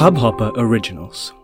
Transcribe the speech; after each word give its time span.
Hubhopper 0.00 0.50
Originals. 0.56 1.34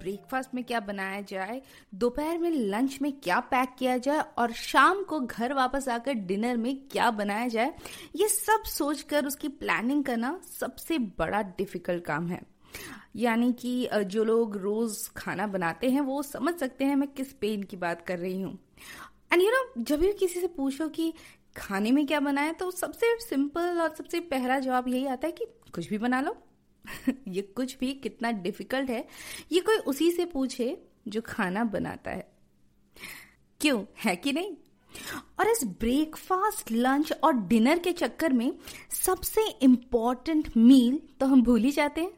breakfast 0.00 0.54
में 0.54 0.62
क्या 0.64 0.80
बनाया 0.82 1.20
जाए, 1.22 1.60
दोपहर 1.94 2.38
में 2.38 2.50
लंच 2.50 2.98
में 3.02 3.12
क्या 3.14 3.40
पैक 3.50 3.74
किया 3.78 3.96
जाए 3.98 4.24
और 4.38 4.52
शाम 4.54 5.02
को 5.04 5.20
घर 5.20 5.52
वापस 5.52 5.88
आकर 5.88 6.14
डिनर 6.26 6.56
में 6.56 6.76
क्या 6.88 7.10
बनाया 7.12 7.48
जाए, 7.48 7.72
ये 8.16 8.28
सब 8.28 8.62
सोचकर 8.68 9.26
उसकी 9.26 9.48
प्लानिंग 9.50 10.04
करना 10.04 10.38
सबसे 10.50 10.98
बड़ा 11.18 11.42
डिफ़िकल्ट 11.58 12.04
काम 12.04 12.28
है। 12.28 12.40
यानी 13.16 13.52
कि 13.52 13.88
जो 13.94 14.24
लोग 14.24 14.56
रोज 14.56 14.96
खाना 15.16 15.46
बनाते 15.48 15.90
हैं, 15.90 16.00
वो 16.00 16.22
समझ 16.22 16.54
सकते 16.54 16.84
हैं 16.84 16.96
मैं 16.96 17.08
किस 17.08 17.32
पेन 17.32 17.62
की 17.62 17.76
बात 17.76 18.06
कर 18.06 18.18
रही 18.18 18.40
हूँ। 18.40 18.58
एंड 19.32 19.42
यू 19.42 19.50
नो 19.50 19.64
जब 19.78 20.00
भी 20.00 20.12
किसी 20.12 20.40
से 20.40 20.46
पूछो 20.46 20.88
कि 20.88 21.12
खाने 21.56 21.90
में 21.92 22.06
क्या 22.06 22.20
बनाए 22.20 22.52
तो 22.52 22.70
सबसे 22.70 23.06
सिंपल 23.20 23.80
और 23.80 23.94
सबसे 23.94 24.20
पहला 24.20 24.58
जवाब 24.58 24.88
यही 24.88 25.06
आता 25.06 25.26
है 25.26 25.32
कि 25.32 25.46
कुछ 25.74 25.88
भी 25.88 25.98
बना 25.98 26.20
लो। 26.20 26.36
ये 27.28 27.42
कुछ 27.42 27.78
भी 27.78 27.92
कितना 27.94 28.30
डिफ़िकल्ट 28.30 28.90
है, 28.90 29.06
ये 29.52 29.60
कोई 29.60 29.76
उसी 29.76 30.10
से 30.10 30.24
पूछे 30.24 30.82
जो 31.08 31.20
खाना 31.26 31.64
बनाता 31.64 32.10
है। 32.10 32.30
क्यों? 33.60 33.84
है 34.04 34.16
कि 34.16 34.32
नहीं? 34.32 34.56
और 35.40 35.48
इस 35.48 35.64
ब्रेकफास्ट 35.64 36.70
लंच 36.72 37.12
और 37.24 37.32
डिनर 37.32 37.78
के 37.78 37.92
चक्कर 37.92 38.32
में 38.32 38.52
सबसे 38.90 39.46
इंपॉर्टेंट 39.62 40.56
मील 40.56 41.00
तो 41.20 41.26
हम 41.26 41.42
भूल 41.42 41.60
ही 41.60 41.70
जाते 41.70 42.00
हैं। 42.00 42.12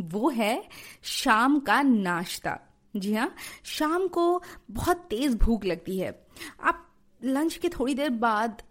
वो 0.00 0.28
है 0.30 0.68
शाम 1.02 1.58
का 1.60 1.82
नाश्ता। 1.82 2.58
जी 2.96 3.14
हाँ 3.14 3.34
शाम 3.64 4.08
को 4.08 4.42
बहुत 4.70 4.96
तेज 4.96 5.34
भूख 5.34 5.64
लगती 5.64 5.98
है। 5.98 6.26
आप 6.62 6.86
लंच 7.24 7.56
के 7.56 7.68
थोड़ी 7.68 7.94
देर 7.94 8.10
बाद 8.10 8.62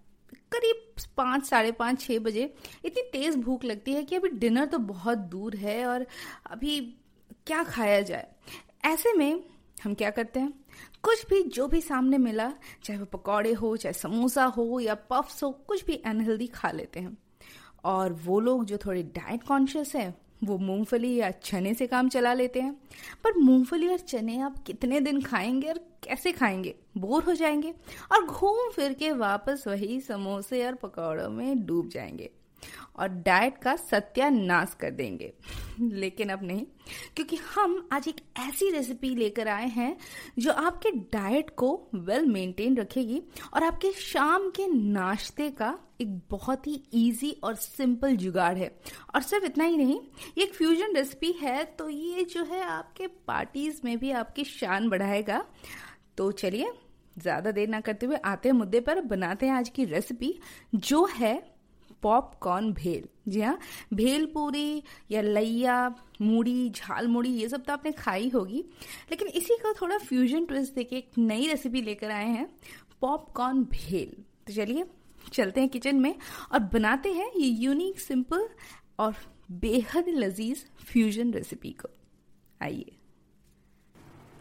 करीब 0.52 0.96
पाँच, 1.18 1.46
साढ़े 1.46 1.72
पाँच 1.72 2.02
छः 2.02 2.20
बजे 2.20 2.54
इतनी 2.86 3.02
तेज 3.02 3.36
भूख 3.36 3.64
लगती 3.64 3.94
है 3.94 4.04
कि 4.04 4.16
अभी 4.16 4.30
डिनर 4.30 4.66
तो 4.66 4.78
बहुत 4.78 5.18
दूर 5.18 5.56
है 5.56 5.86
और 5.86 6.08
अभी 6.52 6.96
क्या 7.48 7.64
खाया 7.64 8.02
जाए? 8.02 8.28
ऐसे 8.86 9.14
में 9.14 9.44
हम 9.84 9.94
क्या 9.94 10.10
करते 10.10 10.40
हैं? 10.40 10.54
कुछ 11.04 11.26
भी 11.30 11.44
जो 11.44 11.68
भी 11.68 11.82
सामने 11.82 12.18
मिला, 12.18 12.54
चाहे 12.84 13.00
वो 13.00 13.06
पकौड़े 13.06 13.54
हो, 13.54 13.78
चाहे 13.78 13.94
समोसा 13.94 14.46
हो 14.46 14.80
या 14.80 14.96
पफ्स 14.96 15.44
हो, 15.44 15.52
कुछ 15.52 15.86
भी 15.86 15.96
अनहेल्दी 15.96 16.48
खा 16.48 16.72
लेते 16.72 17.00
हैं। 17.00 17.18
और 17.84 18.14
वो 18.14 18.40
लोग 18.40 18.66
जो 18.66 18.78
थोड़े 18.78 19.04
डाइट 19.04 19.44
कॉन्शियस 19.44 19.96
है, 19.96 20.16
वो 20.44 20.58
मूंगफली 20.58 21.16
या 21.16 21.32
चने 21.32 21.74
से 21.74 21.88
काम 21.88 22.10
चला 22.10 22.34
लेते 22.34 22.62
हैं। 22.62 22.74
पर 23.24 23.38
मूंगफली 23.38 23.88
और 23.88 23.98
चने 23.98 24.40
आप 24.40 24.64
कितने 24.64 25.00
दिन 25.00 25.22
खाएँगे 25.22 25.68
और 25.70 25.89
कैसे 26.04 26.32
खाएँगे? 26.32 26.76
बोर 26.98 27.24
हो 27.24 27.34
जाएँगे 27.34 27.74
और 28.12 28.26
घूम 28.26 28.70
फिर 28.72 28.94
के 28.94 29.12
वापस 29.14 29.64
वही 29.68 30.00
समोसे 30.02 30.66
और 30.66 30.76
पकौड़ों 30.76 31.30
में 31.30 31.66
डूब 31.66 31.90
जाएँगे 31.90 32.30
और 32.96 33.08
डाइट 33.26 33.58
का 33.58 33.76
सत्यानाश 33.76 34.76
कर 34.80 34.92
देंगे। 34.92 35.32
लेकिन 35.82 36.30
अब 36.30 36.44
नहीं, 36.44 36.66
क्योंकि 37.16 37.36
हम 37.56 37.88
आज 37.94 38.08
एक 38.08 38.16
ऐसी 38.40 38.70
रेसिपी 38.72 39.14
लेकर 39.16 39.48
आए 39.48 39.68
हैं 39.68 39.96
जो 40.40 40.52
आपके 40.54 40.92
डाइट 40.92 41.50
को 41.50 41.72
वेल 41.96 42.26
मेंटेन 42.26 42.78
रखेगी 42.78 43.22
और 43.54 43.64
आपके 43.64 43.92
शाम 43.94 44.50
के 44.50 44.68
नाश्ते 44.68 45.50
का 45.52 45.78
एक 46.02 46.18
बहुत 46.30 46.68
ही 46.68 46.74
इजी 46.94 47.32
और 47.44 47.56
सिंपल 47.56 48.16
जुगाड़ 48.16 48.58
है। 48.58 48.70
और 49.16 49.22
सिर्फ़ 49.22 49.46
इतना 49.46 49.64
ही 49.64 49.78
नहीं, 49.78 50.00
ये 50.38 50.44
एक 50.44 50.54
फ्यूजन 50.54 50.96
रेसिपी 50.96 51.32
है 51.42 51.64
तो 51.70 51.90
ये 51.90 52.24
जो 52.26 52.44
है 52.44 52.62
आपके 52.62 53.08
पार्टीज़ 53.28 53.82
में 53.86 53.98
भी 54.00 54.12
आपकी 54.12 54.44
शान 54.44 54.90
बढ़ाएगा। 54.90 55.44
तो 56.20 56.32
चलिए, 56.34 56.72
ज़्यादा 57.16 57.52
देर 57.52 57.68
ना 57.68 57.80
करते 57.82 58.06
हुए 58.06 58.16
आते 58.18 58.50
हैं 58.50 58.56
मुद्दे 58.56 58.80
पर, 58.80 59.00
बनाते 59.02 59.46
हैं 59.46 59.54
आज 59.54 59.70
की 59.70 59.86
रेसिपी 59.86 60.34
जो 60.76 61.06
है 61.16 61.34
पॉपकॉर्न 62.04 62.72
भेल। 62.74 63.08
जी 63.28 63.42
हाँ 63.42 63.58
भेल 63.94 64.26
पूरी 64.34 64.84
या 65.12 65.22
लैया 65.22 65.78
मूड़ी 66.22 66.70
झाल 66.70 67.08
मूड़ी 67.08 67.30
ये 67.32 67.48
सब 67.50 67.64
तो 67.64 67.74
आपने 67.74 67.92
खाई 67.94 68.30
होगी, 68.30 68.64
लेकिन 69.12 69.28
इसी 69.30 69.58
का 69.64 69.74
थोड़ा 69.82 69.98
फ्यूजन 70.00 70.46
ट्विस्ट 70.46 70.76
देके 70.76 70.98
एक 70.98 71.18
नई 71.18 71.48
रेसिपी 71.48 71.82
लेकर 71.82 72.12
आए 72.12 72.28
हैं 72.28 72.48
पॉपकॉर्न 73.02 73.64
भेल। 73.66 74.16
तो 74.48 74.54
चलिए, 74.54 74.86
चलते 75.34 75.62
हैं 75.62 75.70
किचन 75.70 75.96
में 75.96 76.14
और 76.54 76.60
बनाते 76.74 77.14
हैं 77.14 77.32
ये 77.34 77.48
यूनिक 77.48 78.00
सिंपल 78.00 78.48
और 79.00 79.16
बेहद 79.54 80.10
लजीज 80.10 80.66
फ्यूजन 80.84 81.34
रेसिपी 81.34 81.72
को। 81.82 81.90
आइए। 82.62 82.96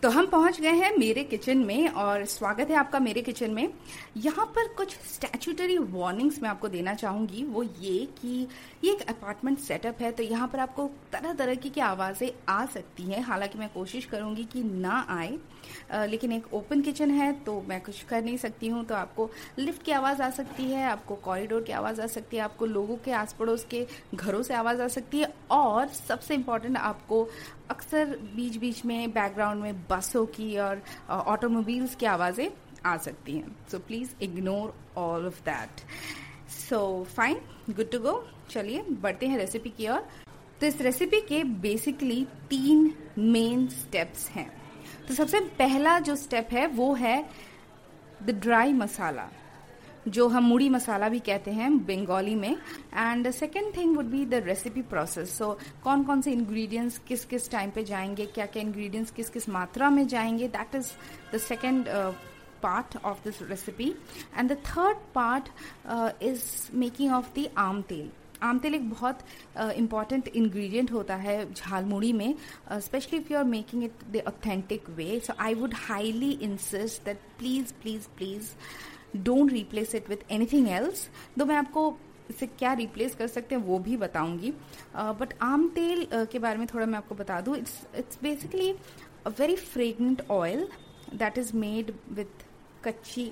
तो 0.02 0.10
हम 0.10 0.26
पहुँच 0.26 0.60
गए 0.60 0.72
हैं 0.72 0.90
मेरे 0.96 1.22
किचन 1.24 1.58
में 1.58 1.88
और 1.90 2.24
स्वागत 2.24 2.68
है 2.70 2.76
आपका 2.76 2.98
मेरे 2.98 3.22
किचन 3.22 3.50
में। 3.50 3.68
यहाँ 4.16 4.44
पर 4.56 4.68
कुछ 4.68 4.94
स्टैचूटरी 5.06 5.78
वार्निंग्स 5.78 6.40
मैं 6.42 6.48
आपको 6.50 6.68
देना 6.68 6.94
चाहूँगी। 6.94 7.42
वो 7.44 7.62
ये 7.62 8.06
कि 8.20 8.46
ये 8.84 8.92
एक 8.92 9.02
अपार्टमेंट 9.08 9.58
सेटअप 9.58 10.02
है 10.02 10.10
तो 10.12 10.22
यहाँ 10.22 10.48
पर 10.48 10.58
आपको 10.58 10.86
तरह 11.12 11.32
तरह 11.32 11.54
की, 11.54 11.80
आवाज़ें 11.80 12.30
आ 12.48 12.64
सकती 12.66 13.02
हैं। 13.02 13.22
हालाँकि 13.22 13.58
मैं 13.58 13.68
कोशिश 13.68 14.04
करूँगी 14.04 14.44
कि 14.44 14.62
ना 14.62 15.04
आए। 15.10 15.38
लेकिन 15.92 16.32
एक 16.32 16.52
ओपन 16.54 16.80
किचन 16.82 17.10
है 17.10 17.32
तो 17.44 17.60
मैं 17.68 17.80
कुछ 17.80 18.02
कर 18.04 18.22
नहीं 18.24 18.36
सकती 18.38 18.68
हूँ 18.68 18.84
तो 18.84 18.94
आपको 18.94 19.30
लिफ्ट 19.58 19.82
की 19.82 19.92
आवाज़ 19.92 20.22
आ 20.22 20.30
सकती 20.30 20.64
है, 20.64 20.84
आपको 20.86 21.14
कॉरिडोर 21.16 21.62
की 21.62 21.72
आवाज़ 21.72 22.00
आ 22.00 22.06
सकती 22.08 22.36
है, 22.36 22.42
आपको 22.42 22.66
लोगों 22.66 22.96
के 23.04 23.12
आस 23.12 23.32
पड़ोस 23.32 23.64
के 23.70 23.86
घरों 24.14 24.42
से 24.42 24.54
आवाज़ 24.54 24.82
आ 24.82 24.88
सकती 24.88 25.18
है, 25.18 25.32
और 25.50 25.88
सबसे 25.88 26.34
इम्पोर्टेंट 26.34 26.76
आपको 26.76 27.22
अक्सर 27.70 28.16
बीच 28.36 28.56
बीच 28.56 28.84
में 28.84 29.10
बैकग्राउंड 29.12 29.62
में 29.62 29.82
बसों 29.90 30.24
की 30.28 30.56
और 30.58 30.82
ऑटोमोबाइल्स 31.10 31.94
की 31.94 32.06
आवाज़ें 32.06 32.48
आ 32.86 32.96
सकती 32.98 33.36
हैं। 33.36 33.56
So 33.70 33.78
please 33.78 34.10
ignore 34.22 34.74
all 34.98 35.26
of 35.26 35.40
that 35.44 35.80
so 36.50 37.06
fine 37.16 37.40
good 37.70 37.90
to 37.90 37.98
go 38.00 38.22
चलिए, 38.50 38.82
बढ़ते 38.92 39.26
हैं 39.26 39.38
रेसिपी 39.38 39.70
की 39.70 39.88
ओर। 39.88 40.06
तो 40.60 40.66
इस 40.66 40.80
रेसिपी 40.82 41.20
के 41.20 41.42
बेसिकली 41.62 42.24
तीन 42.50 42.92
मेन 43.18 43.66
स्टेप्स 43.68 44.28
हैं। 44.30 44.50
तो 45.08 45.14
सबसे 45.14 45.40
पहला 45.58 45.98
जो 45.98 46.16
स्टेप 46.16 46.48
है 46.52 46.66
वो 46.66 46.92
है 46.94 47.24
द 48.22 48.30
ड्राई 48.30 48.72
मसाला 48.72 49.28
जो 50.08 50.28
हम 50.28 50.44
मुड़ी 50.44 50.68
मसाला 50.68 51.08
भी 51.08 51.18
कहते 51.18 51.50
हैं 51.50 51.78
बंगाली 51.78 52.34
में। 52.34 52.56
And 52.94 53.30
second 53.30 53.76
thing 53.76 53.96
would 53.96 54.04
be 54.04 54.24
the 54.26 54.34
recipe 54.34 54.82
process 54.82 55.36
so 55.38 55.58
कौन 55.84 56.04
कौन 56.04 56.22
से 56.22 56.32
इंग्रेडिएंट्स 56.32 56.98
किस 56.98 57.24
किस 57.24 57.50
टाइम 57.50 57.70
पे 57.70 57.84
जाएँगे 57.84 58.26
क्या 58.26 58.46
क्या 58.46 58.62
इंग्रेडिएंट्स 58.62 59.10
किस 59.10 59.30
किस 59.30 59.48
मात्रा 59.48 59.90
में 59.90 60.06
जाएँगे? 60.06 60.48
That 60.48 60.74
is 60.74 60.92
the 61.34 61.38
second 61.38 61.88
of 63.04 63.18
this 63.24 63.40
recipe. 63.48 63.94
And 64.36 64.50
the 64.50 64.56
third 64.56 64.96
part 65.14 65.50
uh, 65.86 66.10
is 66.20 66.70
making 66.74 67.12
of 67.12 67.32
the 67.34 67.48
आम 67.56 67.82
तेल. 67.82 68.08
आम 68.42 68.58
तेल 68.58 68.74
एक 68.74 68.88
बहुत 68.90 69.18
इंपॉर्टेंट 69.76 70.28
इंग्रेडिएंट 70.28 70.92
होता 70.92 71.16
है 71.16 71.52
झालमुड़ी 71.52 72.12
में 72.12 72.34
specially 72.72 73.18
if 73.18 73.32
you 73.32 73.38
are 73.38 73.44
making 73.44 73.84
it 73.84 74.04
the 74.10 74.22
authentic 74.26 74.90
way 74.90 75.20
so 75.20 75.34
I 75.40 75.54
would 75.54 75.74
highly 75.74 76.30
insist 76.30 77.04
that 77.04 77.20
please 77.38 77.72
please 77.82 78.08
please 78.16 78.50
don't 79.16 79.52
replace 79.52 79.94
it 79.94 80.08
with 80.08 80.30
anything 80.30 80.68
else 80.68 81.08
though 81.38 81.44
मैं 81.44 81.56
आपको 81.56 81.96
इसे 82.30 82.46
क्या 82.46 82.72
रिप्लेस 82.72 83.14
कर 83.14 83.26
सकते 83.26 83.54
हैं 83.54 83.62
वो 83.62 83.78
भी 83.78 83.96
बताऊँगी। 83.96 84.50
बट 84.94 85.32
आम 85.42 85.68
तेल 85.68 86.06
के 86.12 86.38
बारे 86.38 86.58
में 86.58 86.66
थोड़ा 86.74 86.86
मैं 86.86 86.98
आपको 86.98 87.14
बता 87.14 87.40
दूँ 87.40 87.56
it's 87.56 87.86
it's 87.96 88.18
basically 88.22 88.70
a 89.26 89.30
very 89.38 89.56
fragrant 89.56 90.22
oil 90.30 90.68
that 91.14 91.38
is 91.38 91.56
made 91.56 91.92
with 92.12 92.44
कच्ची 92.84 93.26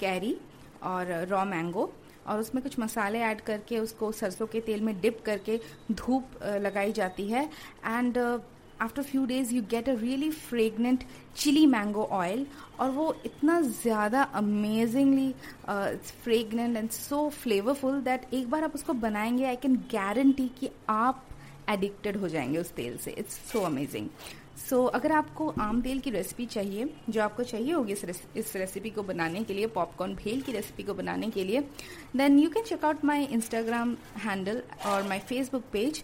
कैरी 0.00 0.36
और 0.82 1.12
रॉ 1.28 1.44
मैंगो 1.44 1.92
और 2.26 2.40
उसमें 2.40 2.62
कुछ 2.62 2.78
मसाले 2.78 3.18
ऐड 3.20 3.40
करके 3.40 3.78
उसको 3.78 4.12
सरसों 4.12 4.46
के 4.46 4.60
तेल 4.60 4.80
में 4.80 5.00
डिप 5.00 5.22
करके 5.24 5.60
धूप 5.92 6.42
लगाई 6.44 6.92
जाती 6.92 7.28
है। 7.28 7.44
And 7.86 8.18
after 8.80 9.02
few 9.02 9.24
days 9.26 9.54
you 9.54 9.62
get 9.70 9.88
a 9.88 9.94
really 9.94 10.30
fragrant 10.30 11.04
chilli 11.36 11.66
mango 11.66 12.04
oil 12.12 12.46
और 12.80 12.90
वो 12.90 13.14
इतना 13.26 13.60
ज़्यादा 13.62 14.22
amazingly 14.34 15.34
fragrant 16.24 16.76
and 16.76 16.90
so 16.90 17.28
flavourful 17.32 18.00
that 18.02 18.26
एक 18.34 18.50
बार 18.50 18.64
आप 18.64 18.74
उसको 18.74 18.92
बनाएँगे 18.94 19.44
आई 19.44 19.56
कैन 19.56 19.76
गारंटी 19.92 20.48
कि 20.58 20.70
आप 20.88 21.24
एडिक्टेड 21.70 22.16
हो 22.16 22.28
जाएँगे 22.28 22.58
उस 22.58 22.72
तेल 22.72 22.96
से। 22.98 23.10
It's 23.10 23.34
so 23.52 23.60
amazing 23.60 24.08
so 24.58 24.76
so, 24.76 24.94
अगर 24.94 25.12
आपको 25.12 25.48
आम 25.60 25.80
तेल 25.82 26.00
की 26.00 26.10
रेसिपी 26.10 26.46
चाहिए 26.46 26.88
जो 27.08 27.22
आपको 27.22 27.42
चाहिए 27.42 27.72
होगी 27.72 27.92
इस, 27.92 28.22
इस 28.36 28.56
रेसिपी 28.56 28.90
को 28.90 29.02
बनाने 29.02 29.42
के 29.44 29.54
लिए 29.54 29.66
पॉपकॉर्न 29.76 30.14
भेल 30.14 30.40
की 30.42 30.52
रेसिपी 30.52 30.82
को 30.82 30.94
बनाने 30.94 31.30
के 31.30 31.44
लिए 31.44 31.60
then 32.16 32.38
you 32.38 32.50
can 32.50 32.64
check 32.64 32.84
out 32.84 33.04
my 33.04 33.24
Instagram 33.38 33.96
handle 34.24 34.62
और 34.86 35.08
my 35.08 35.18
Facebook 35.18 35.64
page 35.72 36.02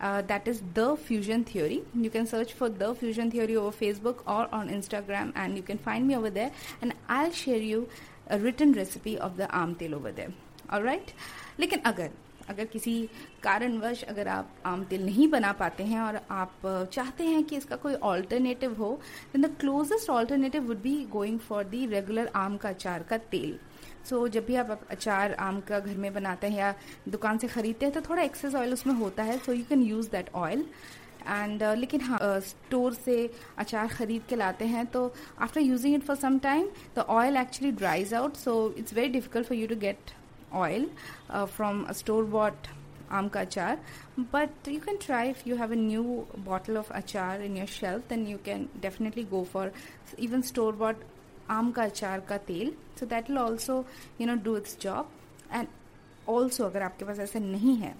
uh, 0.00 0.40
is 0.46 0.62
the 0.74 0.96
fusion 0.96 1.44
theory 1.44 1.82
you 1.94 2.10
can 2.10 2.26
search 2.26 2.52
for 2.52 2.68
the 2.68 2.94
fusion 2.94 3.30
theory 3.30 3.56
over 3.56 3.70
facebook 3.70 4.16
or 4.26 4.48
on 4.52 4.68
instagram 4.68 5.32
and 5.34 5.56
you 5.56 5.62
can 5.62 5.78
find 5.78 6.06
me 6.06 6.16
over 6.16 6.30
there 6.30 6.50
and 6.82 6.94
i'll 7.08 7.32
share 7.32 7.58
you 7.58 7.88
a 8.28 8.38
written 8.38 8.72
recipe 8.72 9.18
of 9.18 9.36
the 9.36 9.48
आम 9.50 9.74
तेल 9.74 9.94
over 9.94 10.12
there 10.12 10.32
all 10.70 10.82
right 10.82 11.14
लेकिन 11.60 11.80
अगर 11.86 12.10
अगर 12.48 12.64
किसी 12.64 12.94
कारणवश 13.42 14.02
अगर 14.04 14.28
आप 14.28 14.54
आम 14.66 14.84
तेल 14.84 15.04
नहीं 15.04 15.28
बना 15.28 15.52
पाते 15.52 15.84
हैं 15.84 16.00
और 16.00 16.20
आप 16.30 16.60
चाहते 16.92 17.24
हैं 17.24 17.42
कि 17.44 17.56
इसका 17.56 17.76
कोई 17.76 17.94
ऑल्टरनेटिव 18.10 18.74
हो 18.74 18.90
then 19.32 19.42
the 19.42 19.54
closest 19.60 20.10
alternative 20.10 20.66
would 20.68 20.82
be 20.82 20.96
going 21.12 21.38
for 21.38 21.64
the 21.64 21.86
regular 21.86 22.30
आम 22.36 22.56
का 22.56 22.68
अचार 22.68 23.02
का 23.02 23.16
तेल। 23.16 23.58
सो 24.08 24.26
so, 24.26 24.32
जब 24.32 24.46
भी 24.46 24.54
आप 24.54 24.86
अचार 24.90 25.34
आम 25.34 25.60
का 25.60 25.78
घर 25.80 25.96
में 25.96 26.12
बनाते 26.14 26.46
हैं 26.46 26.58
या 26.58 26.74
दुकान 27.08 27.38
से 27.38 27.48
खरीदते 27.48 27.86
हैं 27.86 27.94
तो 27.94 28.00
थोड़ा 28.00 28.22
एक्सेस 28.22 28.54
ऑयल 28.54 28.72
उसमें 28.72 28.94
होता 28.94 29.22
है 29.22 29.38
so 29.38 29.52
you 29.52 29.64
can 29.68 29.82
use 29.82 30.10
that 30.10 30.30
oil 30.34 30.64
and 31.28 31.62
लेकिन 31.78 32.00
हाँ 32.00 32.18
स्टोर 32.40 32.92
uh, 32.94 33.00
से 33.00 33.30
अचार 33.58 33.88
खरीद 33.88 34.22
के 34.28 34.36
लाते 34.36 34.64
हैं 34.64 34.86
तो 34.86 35.12
after 35.40 35.60
using 35.60 35.94
it 35.94 36.02
for 36.02 36.16
some 36.16 36.38
time 36.38 36.68
the 36.96 37.04
oil 37.08 37.36
actually 37.36 37.72
dries 37.72 38.14
out 38.14 38.36
so 38.36 38.54
it's 38.78 38.94
very 38.94 39.08
difficult 39.08 39.46
for 39.46 39.58
you 39.58 39.66
to 39.66 39.76
get 39.76 40.17
oil 40.52 40.90
from 41.32 41.82
a 41.84 41.92
store 41.92 42.24
bought 42.24 42.66
आम 43.10 43.28
का 43.28 43.40
अचार 43.40 43.80
but 44.32 44.68
you 44.68 44.80
can 44.80 44.96
try 44.96 45.30
if 45.30 45.48
you 45.48 45.56
have 45.56 45.72
a 45.72 45.76
new 45.76 46.02
bottle 46.38 46.78
of 46.78 46.92
achar 46.92 47.42
in 47.42 47.56
your 47.56 47.66
shelf 47.66 48.08
then 48.08 48.26
you 48.26 48.38
can 48.44 48.68
definitely 48.80 49.24
go 49.24 49.42
for 49.44 49.72
even 50.18 50.42
store 50.42 50.74
bought 50.76 51.04
आम 51.50 51.70
का 51.70 51.84
अचार 51.84 52.20
का 52.20 52.36
तेल 52.36 52.74
so 53.00 53.06
that 53.06 53.30
will 53.30 53.38
also 53.38 53.84
you 54.20 54.26
know 54.26 54.34
do 54.44 54.56
its 54.56 54.78
job 54.80 55.10
and 55.52 55.68
also 56.28 56.64
अगर 56.64 56.82
आपके 56.82 57.04
पास 57.04 57.18
ऐसा 57.18 57.38
नहीं 57.38 57.76
है, 57.76 57.94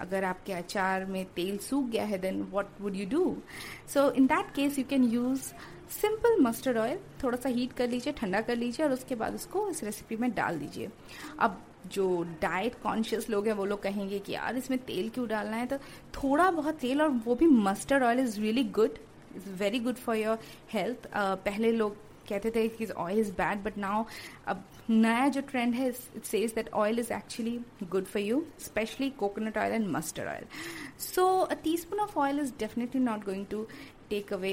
अगर 0.00 0.24
आपके 0.24 0.52
अचार 0.52 1.04
में 1.04 1.24
तेल 1.34 1.58
सूख 1.58 1.88
गया 1.90 2.04
है 2.04 2.18
then 2.18 2.42
what 2.52 2.80
would 2.80 2.96
you 2.96 3.06
do 3.08 3.36
so 3.94 4.10
in 4.10 4.26
that 4.26 4.54
case 4.54 4.78
you 4.78 4.84
can 4.90 5.04
use 5.04 5.52
simple 5.90 6.40
mustard 6.42 6.78
oil 6.78 6.98
थोड़ा 7.22 7.36
सा 7.38 7.48
हीट 7.48 7.72
कर 7.72 7.88
लीजिए, 7.88 8.12
ठंडा 8.12 8.40
कर 8.40 8.56
लीजिए 8.56 8.86
और 8.86 8.92
उसके 8.92 9.14
बाद 9.14 9.34
उसको 9.34 9.68
इस 9.70 9.82
रेसिपी 9.84 10.16
में 10.16 10.30
डाल 10.34 10.58
दीजिए। 10.58 10.88
अब 11.38 11.62
जो 11.92 12.22
डाइट 12.42 12.74
कॉन्शियस 12.82 13.28
लोग 13.30 13.46
हैं, 13.46 13.54
वो 13.54 13.64
लोग 13.64 13.82
कहेंगे 13.82 14.18
कि 14.18 14.32
यार 14.32 14.56
इसमें 14.56 14.78
तेल 14.86 15.08
क्यों 15.14 15.28
डालना 15.28 15.56
है? 15.56 15.66
तो 15.66 15.78
थोड़ा 16.14 16.50
बहुत 16.50 16.78
तेल 16.80 17.02
और 17.02 17.08
वो 17.26 17.34
भी 17.34 17.46
mustard 17.46 18.02
oil 18.02 18.20
is 18.20 18.40
really 18.40 18.64
good 18.80 18.98
is 19.36 19.48
very 19.58 19.78
good 19.80 19.96
for 19.96 20.16
your 20.16 20.38
health 20.72 21.08
पहले 21.16 21.72
लोग 21.72 21.96
कहते 22.28 22.50
थे 22.50 22.66
कि 22.68 22.86
oil 22.86 23.18
is 23.18 23.30
bad 23.32 23.62
but 23.64 23.76
now 23.78 24.04
अब 24.48 24.64
नया 24.90 25.28
जो 25.28 25.40
ट्रेंड 25.50 25.74
है 25.74 25.88
it 25.88 26.24
says 26.24 26.52
that 26.54 26.68
oil 26.74 26.98
is 26.98 27.12
actually 27.12 27.58
good 27.90 28.04
for 28.04 28.22
you 28.22 28.42
specially 28.60 29.10
coconut 29.18 29.58
oil 29.58 29.72
and 29.72 29.86
mustard 29.96 30.28
oil 30.28 30.44
so 31.04 31.26
a 31.40 31.54
teaspoon 31.76 32.00
of 32.00 32.18
oil 32.18 32.40
is 32.40 32.52
definitely 32.58 33.00
not 33.02 33.24
going 33.24 33.46
to 33.50 33.66
take 34.10 34.32
away 34.32 34.52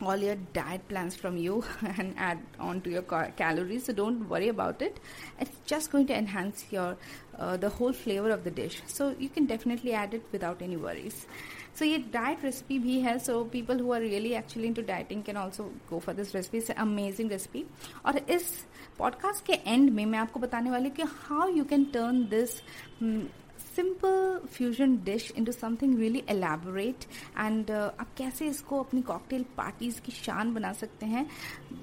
all 0.00 0.16
your 0.16 0.36
diet 0.52 0.86
plans 0.88 1.14
from 1.14 1.36
you 1.36 1.62
and 1.96 2.14
add 2.18 2.38
on 2.58 2.80
to 2.80 2.90
your 2.90 3.02
calories 3.36 3.84
so 3.84 3.92
don't 3.92 4.28
worry 4.28 4.48
about 4.48 4.82
it 4.82 4.98
it's 5.38 5.56
just 5.64 5.92
going 5.92 6.06
to 6.06 6.16
enhance 6.16 6.64
your 6.70 6.96
uh, 7.38 7.56
the 7.56 7.68
whole 7.68 7.92
flavor 7.92 8.30
of 8.30 8.44
the 8.44 8.50
dish 8.50 8.82
so 8.86 9.14
you 9.18 9.28
can 9.28 9.46
definitely 9.46 9.92
add 9.92 10.14
it 10.14 10.24
without 10.32 10.62
any 10.62 10.76
worries 10.76 11.26
so 11.72 11.78
so, 11.78 11.90
ये 11.90 11.98
diet 12.12 12.42
recipe 12.44 12.78
भी 12.78 12.98
है 13.00 13.18
so 13.18 13.42
people 13.52 13.78
who 13.80 13.92
are 13.92 14.00
really 14.00 14.32
actually 14.34 14.66
into 14.68 14.82
dieting 14.88 15.22
can 15.24 15.36
also 15.36 15.64
go 15.90 15.98
for 15.98 16.14
this 16.14 16.34
recipe 16.34 16.58
it's 16.58 16.70
amazing 16.70 17.30
recipe 17.30 17.64
और 18.06 18.18
इस 18.30 18.50
podcast 18.98 19.44
के 19.46 19.52
and 19.52 19.90
में 19.90 20.04
मैं 20.06 20.18
आपको 20.18 20.40
बताने 20.40 20.70
वाली 20.70 20.88
हूँ 20.88 20.96
कि 20.96 21.02
how 21.02 21.48
you 21.56 21.64
can 21.70 21.84
turn 21.94 22.22
this 22.34 22.60
simple 23.77 24.39
fusion 24.53 24.95
dish 25.05 25.31
into 25.45 25.51
something 25.51 25.97
really 25.99 26.23
elaborate 26.29 27.05
and 27.39 27.71
आप 27.71 28.07
कैसे 28.17 28.47
इसको 28.47 28.79
अपनी 28.83 29.01
कॉकटेल 29.09 29.45
पार्टीज़ 29.57 30.01
की 30.01 30.11
शान 30.13 30.53
बना 30.53 30.73
सकते 30.75 31.05
हैं 31.05 31.27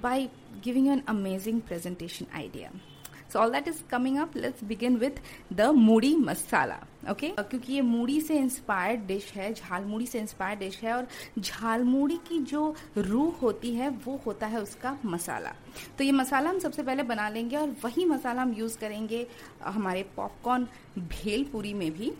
by 0.02 0.29
giving 0.64 0.88
an 0.88 1.02
amazing 1.08 1.61
presentation 1.62 2.26
idea 2.35 2.70
so 3.32 3.38
all 3.38 3.53
that 3.53 3.69
is 3.69 3.82
coming 3.91 4.19
up 4.19 4.37
let's 4.37 4.65
begin 4.65 4.97
with 4.97 5.21
the 5.53 5.71
muri 5.75 6.15
masala 6.17 6.79
okay 7.11 7.31
okay? 7.31 7.49
क्योंकि 7.50 7.73
ये 7.73 7.81
मूड़ी 7.81 8.21
से 8.21 8.37
इंस्पायर्ड 8.38 9.06
डिश 9.06 9.32
है 9.32 9.53
झालमुड़ी 9.55 10.06
से 10.06 10.19
इंस्पायर्ड 10.19 10.61
डिश 10.61 10.79
है 10.82 10.93
और 10.93 11.06
झालमुड़ी 11.38 12.17
की 12.29 12.38
जो 12.38 12.75
रूह 12.97 13.35
होती 13.43 13.75
है, 13.75 13.88
वो 13.88 14.21
होता 14.26 14.47
है 14.47 14.61
उसका 14.61 14.97
मसाला। 15.05 15.53
तो 15.99 16.05
ये 16.05 16.12
मसाला 16.12 16.50
हम 16.50 16.59
सबसे 16.59 16.82
पहले 16.82 17.03
बना 17.03 17.29
लेंगे 17.29 17.56
और 17.56 17.75
वही 17.85 18.05
मसाला 18.05 18.43
हम 18.43 18.55
यूज़ 18.59 18.79
करेंगे, 18.79 19.27
हमारे 19.65 20.03
पॉपकॉर्न 20.17 20.67
भेलपुरी 20.99 21.75
में 21.75 21.91
भी। 21.91 22.12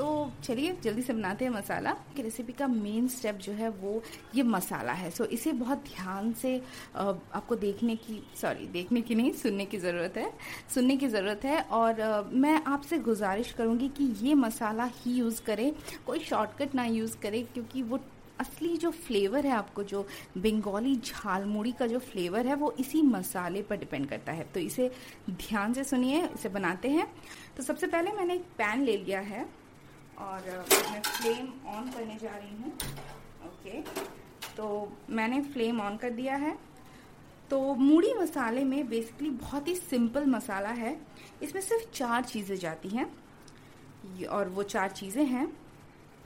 तो 0.00 0.30
चलिए, 0.44 0.76
जल्दी 0.82 1.02
से 1.02 1.12
बनाते 1.12 1.44
हैं 1.44 1.52
मसाला। 1.52 1.92
कि 2.16 2.22
रेसिपी 2.22 2.52
का 2.52 2.66
मेन 2.66 3.08
स्टेप 3.08 3.34
जो 3.36 3.52
है 3.52 3.68
वो 3.70 4.02
ये 4.34 4.42
मसाला 4.42 4.92
है। 4.92 5.10
सो 5.10 5.24
इसे 5.24 5.52
बहुत 5.52 5.78
ध्यान 5.78 6.32
से 6.32 6.56
आपको 6.96 7.56
देखने 7.56 7.96
की 7.96 8.22
सॉरी 8.36 8.66
देखने 8.66 9.00
की 9.00 9.14
नहीं, 9.14 9.32
सुनने 9.32 9.64
की 9.64 9.78
ज़रूरत 9.78 10.16
है। 10.16 10.32
सुनने 10.74 10.96
की 10.96 11.08
ज़रूरत 11.08 11.44
है 11.44 11.60
और 11.60 12.30
मैं 12.32 12.62
आपसे 12.64 12.98
गुजारिश 12.98 13.52
करूँगी 13.52 13.88
कि 13.88 14.04
ये 14.26 14.34
मसाला 14.34 14.84
ही 14.84 15.12
यूज़ 15.12 15.42
करें। 15.42 15.72
कोई 16.06 16.18
शॉर्टकट 16.20 16.74
ना 16.74 16.84
यूज़ 16.84 17.16
करें, 17.18 17.44
क्योंकि 17.44 17.82
वो 17.82 18.00
असली 18.40 18.76
जो 18.76 18.90
फ्लेवर 18.90 19.46
है 19.46 19.52
आपको, 19.52 19.82
जो 19.82 20.06
बंगाली 20.38 20.96
झालमुड़ी 20.96 21.72
का 21.72 21.86
जो 21.86 21.98
फ्लेवर 21.98 22.46
है, 22.46 22.54
वो 22.54 22.74
इसी 22.80 23.02
मसाले 23.02 23.62
पर 23.62 23.76
डिपेंड 23.76 24.08
करता 24.08 24.32
है। 24.32 24.48
तो 24.54 24.60
इसे 24.60 24.90
ध्यान 25.30 25.72
से 25.72 25.84
सुनिए, 25.84 26.26
इसे 26.26 26.48
बनाते 26.48 26.88
हैं। 26.88 27.06
तो 27.56 27.62
सबसे 27.62 27.86
पहले 27.86 28.12
मैंने 28.12 28.34
एक 28.34 28.44
पैन 28.58 28.82
ले 28.82 28.96
लिया 28.96 29.20
है। 29.20 29.59
और 30.20 30.64
मैं 30.70 31.00
फ्लेम 31.02 31.48
ऑन 31.68 31.90
करने 31.90 32.16
जा 32.22 32.36
रही 32.36 32.56
हूँ। 32.56 32.72
ओके 33.46 33.80
तो 34.56 34.66
मैंने 35.10 35.40
फ्लेम 35.42 35.80
ऑन 35.80 35.96
कर 35.96 36.10
दिया 36.10 36.36
है। 36.36 36.56
तो 37.50 37.60
मूड़ी 37.74 38.12
मसाले 38.14 38.64
में 38.64 38.88
बेसिकली 38.88 39.30
बहुत 39.30 39.68
ही 39.68 39.74
सिंपल 39.76 40.26
मसाला 40.26 40.68
है। 40.68 40.96
इसमें 41.42 41.62
सिर्फ़ 41.62 41.90
चार 41.94 42.22
चीज़ें 42.24 42.56
जाती 42.56 42.88
हैं। 42.88 43.06
और 44.28 44.48
वो 44.48 44.62
चार 44.64 44.90
चीज़ें 44.90 45.24
हैं। 45.26 45.46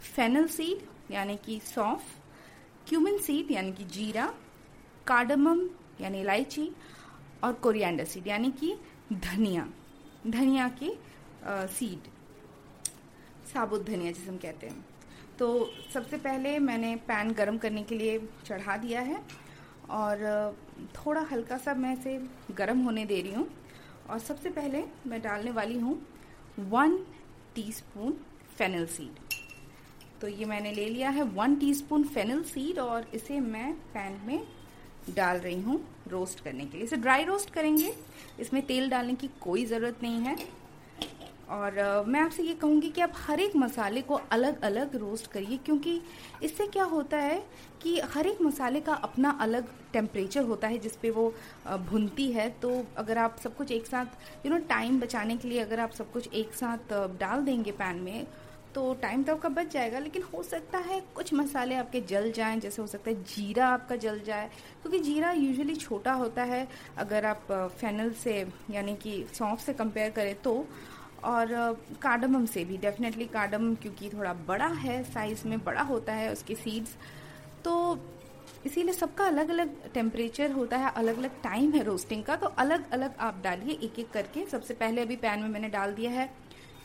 फेनल 0.07 0.47
सीड 0.49 1.13
यानी 1.13 1.37
कि 1.37 1.61
सौंफ। 1.65 2.03
क्यूमिन 2.89 3.19
सीड 3.19 3.51
यानी 3.51 3.73
कि 3.73 3.85
जीरा। 3.85 4.27
कार्डमम 5.07 5.69
यानी 6.01 6.21
इलायची। 6.21 6.71
और 7.45 7.53
कोरिएंडर 7.53 8.05
सीड 8.05 8.27
यानी 8.27 8.51
कि 8.53 8.75
धनिया। 9.13 9.67
धनिया 10.27 10.69
की 10.83 10.93
सीड 11.47 12.09
साबुत 13.45 13.87
धनिया 13.87 14.13
जिसे 14.13 14.29
हम 14.29 14.37
कहते 14.37 14.67
हैं। 14.67 14.85
तो 15.39 15.49
सबसे 15.95 16.17
पहले 16.19 16.59
मैंने 16.61 16.95
पैन 17.09 17.33
गरम 17.33 17.59
करने 17.59 17.83
के 17.83 17.95
लिए 17.95 18.19
चढ़ा 18.47 18.77
दिया 18.77 19.01
है 19.03 19.21
और 19.93 20.57
थोड़ा 20.97 21.21
हल्का 21.31 21.57
सा 21.59 21.75
मैं 21.75 21.93
इसे 21.93 22.19
गरम 22.55 22.81
होने 22.81 23.05
दे 23.05 23.21
रही 23.21 23.33
हूँ। 23.33 23.49
और 24.11 24.19
सबसे 24.21 24.51
पहले 24.51 24.83
मैं 25.07 25.21
डालने 25.23 25.51
वाली 25.51 25.79
हूँ 25.79 26.01
वन 26.71 26.97
टीस्पून 27.55 28.13
फेनल 28.59 28.87
सीड 28.87 29.23
तो 30.21 30.29
ये 30.29 30.45
मैंने 30.45 30.73
ले 30.73 30.89
लिया 30.89 31.11
है 31.11 31.23
वन 31.35 31.55
टीस्पून 31.57 32.05
फेनल 32.05 32.43
सीड 32.45 32.79
और 32.79 33.07
इसे 33.15 33.39
मैं 33.41 33.73
पैन 33.95 34.21
में 34.27 34.47
डाल 35.11 35.39
रही 35.39 35.61
हूँ 35.61 35.81
रोस्ट 36.09 36.41
करने 36.45 36.65
के 36.65 36.77
लिए। 36.77 36.87
इसे 36.87 36.97
ड्राई 36.97 37.25
रोस्ट 37.25 37.51
करेंगे। 37.51 37.93
इसमें 38.41 38.63
तेल 38.67 38.89
डालने 38.91 39.15
की 39.15 39.29
कोई 39.41 39.65
ज़रूरत 39.65 40.03
नहीं 40.03 40.21
है। 40.21 40.37
और 41.51 42.05
मैं 42.09 42.21
आपसे 42.21 42.43
ये 42.43 42.55
कहूँगी 42.55 42.89
कि 42.89 43.01
आप 43.01 43.13
हर 43.17 43.41
एक 43.41 43.57
मसाले 43.57 44.01
को 44.03 44.21
अलग 44.33 44.61
अलग 44.63 44.95
रोस्ट 44.97 45.31
करिए, 45.31 45.57
क्योंकि 45.57 46.01
इससे 46.43 46.67
क्या 46.67 46.85
होता 46.85 47.19
है 47.19 47.43
कि 47.83 47.99
हर 48.15 48.27
एक 48.27 48.41
मसाले 48.43 48.81
का 48.81 48.95
अपना 48.95 49.31
अलग 49.41 49.69
टेम्परेचर 49.93 50.43
होता 50.43 50.69
है 50.69 50.79
जिस 50.79 50.97
पे 50.97 51.11
वो 51.11 51.33
भुनती 51.91 52.31
है। 52.33 52.49
तो 52.63 52.71
अगर 52.97 53.19
आप 53.19 53.37
सब 53.43 53.57
कुछ 53.57 53.73
एक 53.73 53.87
साथ 53.87 54.47
यू 54.47 54.53
नो 54.53 54.59
टाइम 54.69 55.01
बचाने 55.01 55.37
के 55.37 55.49
लिए 55.49 55.61
अगर 55.61 55.81
आप 55.81 55.93
सब 55.93 56.13
कुछ 56.13 56.33
एक 56.35 56.55
साथ 56.55 56.93
डाल 57.21 57.45
देंगे 57.45 57.73
पैन 57.73 57.97
में 57.97 58.27
तो 58.75 58.93
टाइम 59.03 59.23
तो 59.23 59.33
आपका 59.33 59.49
बच 59.49 59.73
जाएगा। 59.73 59.99
लेकिन 59.99 60.23
हो 60.33 60.43
सकता 60.43 60.79
है 60.81 61.01
कुछ 61.15 61.33
मसाले 61.35 61.75
आपके 61.75 62.01
जल 62.03 62.31
जाएँ, 62.33 62.59
जैसे 62.61 62.83
हो 62.83 62.87
सकता 62.89 63.11
है 63.11 63.23
जीरा 63.25 63.69
आपका 63.69 63.97
जल 63.97 64.21
जाए, 64.21 64.49
क्योंकि 64.83 64.99
जीरा 65.01 65.31
यूजुअली 65.33 65.75
छोटा 65.77 66.13
होता 66.15 66.43
है। 66.45 66.67
अगर 66.99 67.25
आप 67.27 67.47
फेनल 67.81 68.11
से, 68.15 68.35
यानी 68.71 68.95
कि 68.97 69.25
सौंफ 69.35 69.61
से 69.61 69.73
कंपेयर 69.73 70.11
करें 70.11 70.35
तो 70.43 70.67
और 71.25 71.53
कार्डमम 72.03 72.47
से 72.47 72.65
भी 72.65 72.77
डेफिनेटली 72.79 73.27
कार्डम 73.27 73.75
क्योंकि 73.75 74.09
थोड़ा 74.09 74.33
बड़ा 74.47 74.67
है 74.79 75.03
साइज़ 75.05 75.47
में 75.49 75.59
बड़ा 75.65 75.83
होता 75.83 76.13
है 76.13 76.33
उसके 76.33 76.55
सीड्स 76.55 76.97
तो 77.65 77.75
इसीलिए 78.67 78.95
सबका 78.95 79.25
अलग 79.27 79.49
अलग 79.49 79.93
टेम्परेचर 79.93 80.53
होता 80.53 80.77
है 80.77 80.91
अलग 80.93 81.19
अलग 81.19 81.41
टाइम 81.43 81.73
है 81.73 81.83
रोस्टिंग 81.83 82.25
का 82.25 82.37
तो 82.37 82.47
अलग 82.59 82.91
अलग 82.93 83.17
आप 83.21 83.41
डालिए 83.45 83.79
एक 83.83 83.99
एक 83.99 84.11
करके। 84.11 84.45
सबसे 84.47 84.75
पहले 84.75 85.03
अभी 85.03 85.17
पैन 85.17 85.41
में 85.41 85.49
मैंने 85.49 85.69
डाल 85.69 85.93
दिया 85.95 86.11
है 86.11 86.27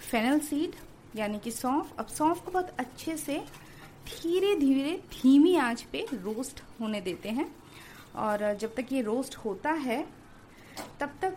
फेनल 0.10 0.39
सीड 0.39 0.75
यानी 1.15 1.39
कि 1.39 1.51
सौंफ। 1.51 1.93
अब 2.00 2.08
सौंफ 2.08 2.43
को 2.46 2.51
बहुत 2.51 2.75
अच्छे 2.79 3.17
से 3.17 3.38
धीरे 4.08 4.55
धीरे 4.55 4.91
धीमी 5.12 5.55
आँच 5.58 5.81
पे 5.81 6.05
रोस्ट 6.13 6.62
होने 6.81 7.01
देते 7.01 7.29
हैं। 7.29 7.50
और, 8.15 8.53
जब 8.53 8.75
तक 8.75 8.91
ये 8.91 9.01
रोस्ट 9.01 9.36
होता 9.36 9.72
है, 9.79 10.05
तब 11.00 11.17
तक 11.22 11.36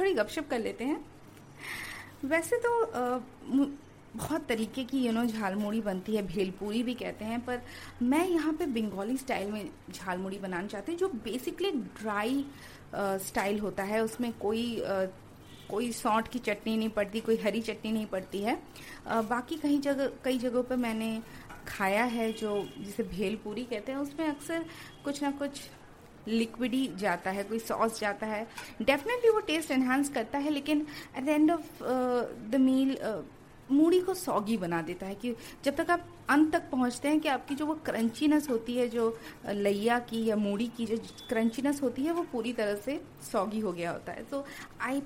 थोड़ी 0.00 0.14
गपशप 0.14 0.48
कर 0.50 0.58
लेते 0.58 0.84
हैं। 0.84 1.04
वैसे 2.24 2.56
तो 2.56 2.70
बहुत 4.16 4.46
तरीके 4.46 4.84
की 4.84 4.98
यू 4.98 5.12
नो 5.12 5.24
झालमुड़ी 5.24 5.80
बनती 5.80 6.16
है 6.16 6.22
भेलपूरी 6.22 6.82
भी 6.82 6.94
कहते 6.94 7.24
हैं 7.24 7.44
पर 7.44 7.60
मैं 8.02 8.28
यहाँ 8.28 8.52
पे 8.52 8.66
बंगाली 8.66 9.16
स्टाइल 9.16 9.50
में 9.50 9.70
झालमुड़ी 9.94 10.38
बनाना 10.38 10.66
चाहती 10.66 10.92
हूँ 10.92 10.98
जो 10.98 11.08
बेसिकली 11.08 11.70
ड्राई 11.70 12.44
स्टाइल 12.96 13.58
होता 13.60 13.82
है 13.82 14.02
उसमें 14.04 14.32
कोई 14.32 14.76
uh, 14.80 15.06
कोई 15.70 15.92
सौंठ 15.92 16.28
की 16.28 16.38
चटनी 16.38 16.76
नहीं 16.76 16.88
पड़ती 16.88 17.20
कोई 17.20 17.36
हरी 17.36 17.60
चटनी 17.60 17.92
नहीं 17.92 18.06
पड़ती 18.06 18.38
है। 18.38 18.56
uh, 18.56 19.24
बाकी 19.30 19.56
कहीं 19.56 19.80
जगह 19.80 20.10
कई 20.24 20.38
जगहों 20.38 20.62
पे 20.62 20.76
मैंने 20.76 21.22
खाया 21.68 22.04
है 22.04 22.32
जो 22.32 22.68
जिसे 22.78 23.02
भेलपूरी 23.02 23.64
कहते 23.64 23.92
हैं 23.92 23.98
उसमें 23.98 24.28
अक्सर 24.28 24.64
कुछ 25.04 25.22
ना 25.22 25.30
कुछ 25.30 25.50
लिक्विड 26.28 26.96
जाता 26.98 27.30
है, 27.30 27.44
कोई 27.44 27.58
सॉस 27.58 28.00
जाता 28.00 28.26
है। 28.26 28.46
डेफिनेटली 28.82 29.30
वो 29.30 29.40
टेस्ट 29.46 29.70
एनहांस 29.70 30.08
करता 30.08 30.38
है, 30.38 30.50
लेकिन 30.50 30.86
at 31.18 31.24
the 31.24 31.28
end 31.28 31.50
of 31.50 31.82
the 32.50 32.56
meal 32.60 32.96
muri 33.70 34.00
को 34.00 34.14
सौगी 34.14 34.56
बना 34.56 34.80
देता 34.82 35.06
है 35.06 35.14
कि 35.14 35.34
जब 35.64 35.76
तक 35.76 35.90
आप 35.90 36.06
अंत 36.30 36.52
तक 36.52 36.68
पहुँचते 36.70 37.08
हैं 37.08 37.20
कि 37.20 37.28
आपकी 37.28 37.54
जो 37.54 37.66
वो 37.66 37.74
क्रंचीनेस 37.84 38.48
होती 38.50 38.76
है, 38.76 38.88
जो 38.88 39.18
लैया 39.46 39.98
की 40.00 40.24
या 40.24 40.36
मूढ़ी 40.36 40.66
की 40.76 40.86
जो 40.86 40.96
क्रंचीनेस 41.28 41.82
होती 41.82 42.02
है, 42.02 42.12
वो 42.12 42.22
पूरी 42.32 42.52
तरह 42.52 42.74
से 42.76 43.00
सौगी 43.32 43.60
हो 43.60 43.72
गया 43.72 43.90
होता 43.90 44.12
है। 44.12 44.22
तो 44.24 44.44
I 44.80 45.02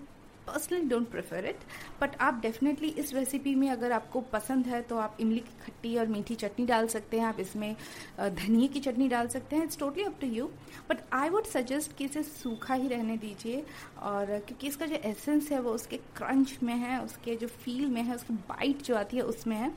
personally 0.50 0.88
don't 0.88 1.10
prefer 1.10 1.46
it 1.48 1.60
but 2.00 2.16
आप 2.20 2.40
डेफिनेटली 2.42 2.88
इस 2.98 3.12
रेसिपी 3.14 3.54
में 3.54 3.68
अगर 3.70 3.92
आपको 3.92 4.20
पसंद 4.32 4.66
है 4.66 4.80
तो 4.82 4.96
आप 4.98 5.16
इमली 5.20 5.40
की 5.40 5.58
खट्टी 5.64 5.96
और 5.96 6.06
मीठी 6.06 6.34
चटनी 6.34 6.66
डाल 6.66 6.86
सकते 6.88 7.18
हैं। 7.18 7.26
आप 7.26 7.40
इसमें 7.40 7.74
धनिए 8.20 8.68
की 8.68 8.80
चटनी 8.80 9.08
डाल 9.08 9.28
सकते 9.28 9.56
हैं। 9.56 9.64
It's 9.64 9.78
totally 9.78 10.04
up 10.04 10.20
to 10.20 10.26
you 10.26 10.46
but 10.90 10.98
I 11.12 11.28
would 11.28 11.46
suggest 11.46 11.96
कि 11.96 12.04
इसे 12.04 12.22
सूखा 12.22 12.74
ही 12.74 12.88
रहने 12.88 13.16
दीजिए, 13.16 13.64
और 14.02 14.38
क्योंकि 14.38 14.66
इसका 14.68 14.86
जो 14.86 14.96
एसेंस 15.04 15.50
है, 15.52 15.60
वो 15.60 15.72
उसके 15.72 15.96
क्रंच 16.16 16.58
में 16.62 16.74
है, 16.74 17.00
उसके 17.04 17.36
जो 17.36 17.46
फील 17.64 17.86
में 17.90 18.02
है, 18.02 18.14
उसकी 18.14 18.34
बाइट 18.48 18.82
जो 18.82 18.96
आती 18.96 19.16
है, 19.16 19.22
उसमें 19.22 19.56
है। 19.56 19.72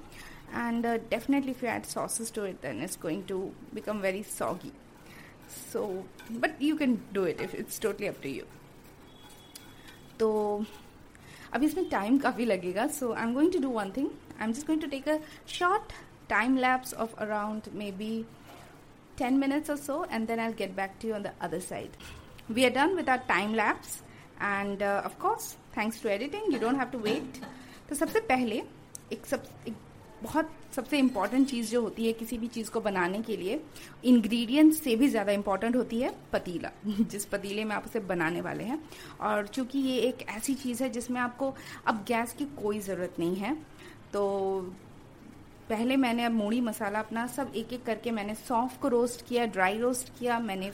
Definitely 1.12 1.52
if 1.52 1.62
you 1.64 1.70
add 1.70 1.88
sauces 1.92 2.28
to 2.32 2.42
it, 2.48 2.58
then 2.62 2.82
it's 2.88 2.98
going 3.04 3.22
to 3.30 3.38
become 3.74 4.02
very 4.02 4.20
soggy. 4.24 4.72
So, 5.54 5.86
but 6.44 6.62
you 6.66 6.76
can 6.76 6.94
do 7.12 7.24
it 7.24 7.42
if 7.42 7.56
it's 7.62 7.80
totally 7.80 8.10
up 8.10 8.20
to 8.26 8.34
you. 8.34 8.46
तो 10.20 10.30
अभी 11.54 11.66
इसमें 11.66 11.90
टाइम 11.90 12.18
काफ़ी 12.18 12.46
लगेगा 12.46 12.88
so 13.00 13.12
I 13.14 13.24
am 13.24 13.34
going 13.34 13.52
to 13.54 13.60
do 13.60 13.70
one 13.72 13.92
thing 13.98 14.10
I 14.40 14.46
am 14.46 14.54
just 14.54 14.68
going 14.68 14.82
to 14.82 14.88
take 14.88 15.10
a 15.10 15.18
short 15.50 15.94
time 16.30 16.58
lapse 16.58 16.94
of 16.94 17.16
around 17.18 17.70
maybe 17.92 18.14
ten 19.18 19.38
minutes 19.40 19.70
or 19.70 19.78
so 19.78 20.04
and 20.12 20.28
then 20.28 20.40
I 20.40 20.54
get 20.54 20.76
back 20.76 20.96
to 21.02 21.08
you 21.08 21.16
on 21.16 21.24
the 21.24 21.34
other 21.42 21.60
side 21.62 21.98
we 22.52 22.66
are 22.66 22.72
done 22.72 22.96
with 22.96 23.10
our 23.10 23.18
time 23.28 23.54
lapse 23.56 24.02
and 24.42 24.84
of course 24.84 25.56
thanks 25.78 26.02
to 26.04 26.10
editing 26.10 26.54
you 26.54 26.60
don't 26.60 26.78
have 26.78 26.90
to 26.92 27.00
wait 27.00 27.42
तो 27.90 27.96
सबसे 27.96 28.20
पहले, 28.28 28.62
एक 29.14 29.26
सब, 29.26 29.44
एक 29.68 29.74
बहुत 30.24 30.50
सबसे 30.76 30.98
important 30.98 31.48
चीज़ 31.50 31.72
जो 31.72 31.82
होती 31.82 32.06
है 32.08 32.14
किसी 32.14 32.38
भी 32.38 32.48
चीज़ 32.48 32.70
को 32.72 32.82
बनाने 32.82 33.22
के 33.22 33.38
लिए 33.38 33.60
इंग्रेडिएंट्स 34.04 34.84
से 34.84 34.96
भी 34.96 35.08
ज़्यादा 35.08 35.32
इंपॉर्टेंट 35.32 35.76
होती 35.76 36.00
है 36.02 36.14
पतीला, 36.34 36.72
जिस 37.02 37.26
पतीले 37.26 37.64
में 37.64 37.76
आप 37.76 37.86
उसे 37.86 38.00
बनाने 38.00 38.42
वाले 38.42 38.64
हैं। 38.64 38.80
और 39.22 39.48
चूँकि 39.48 39.80
ये 39.80 39.98
एक 40.00 40.26
ऐसी 40.30 40.56
चीज़ 40.56 40.84
है 40.84 40.90
जिसमें 40.90 41.20
आपको 41.22 41.54
अब 41.88 42.04
गैस 42.08 42.34
की 42.34 42.46
कोई 42.62 42.80
ज़रूरत 42.80 43.16
नहीं 43.20 43.36
है 43.36 43.54
तो 44.14 44.62
पहले 45.70 45.96
मैंने 45.96 46.24
अब 46.24 46.32
मूड़ी 46.32 46.60
मसाला 46.62 47.00
अपना 47.00 47.26
सब 47.28 47.52
एक 47.56 47.74
एक 47.74 47.84
करके 47.86 48.12
मैंने 48.12 48.36
सौंफ 48.36 48.78
को 48.82 48.88
रोस्ट 48.88 49.26
किया 49.28 49.46
ड्राई 49.46 49.78
रोस्ट 49.78 50.10
किया, 50.20 50.40
मैंने 50.40 50.72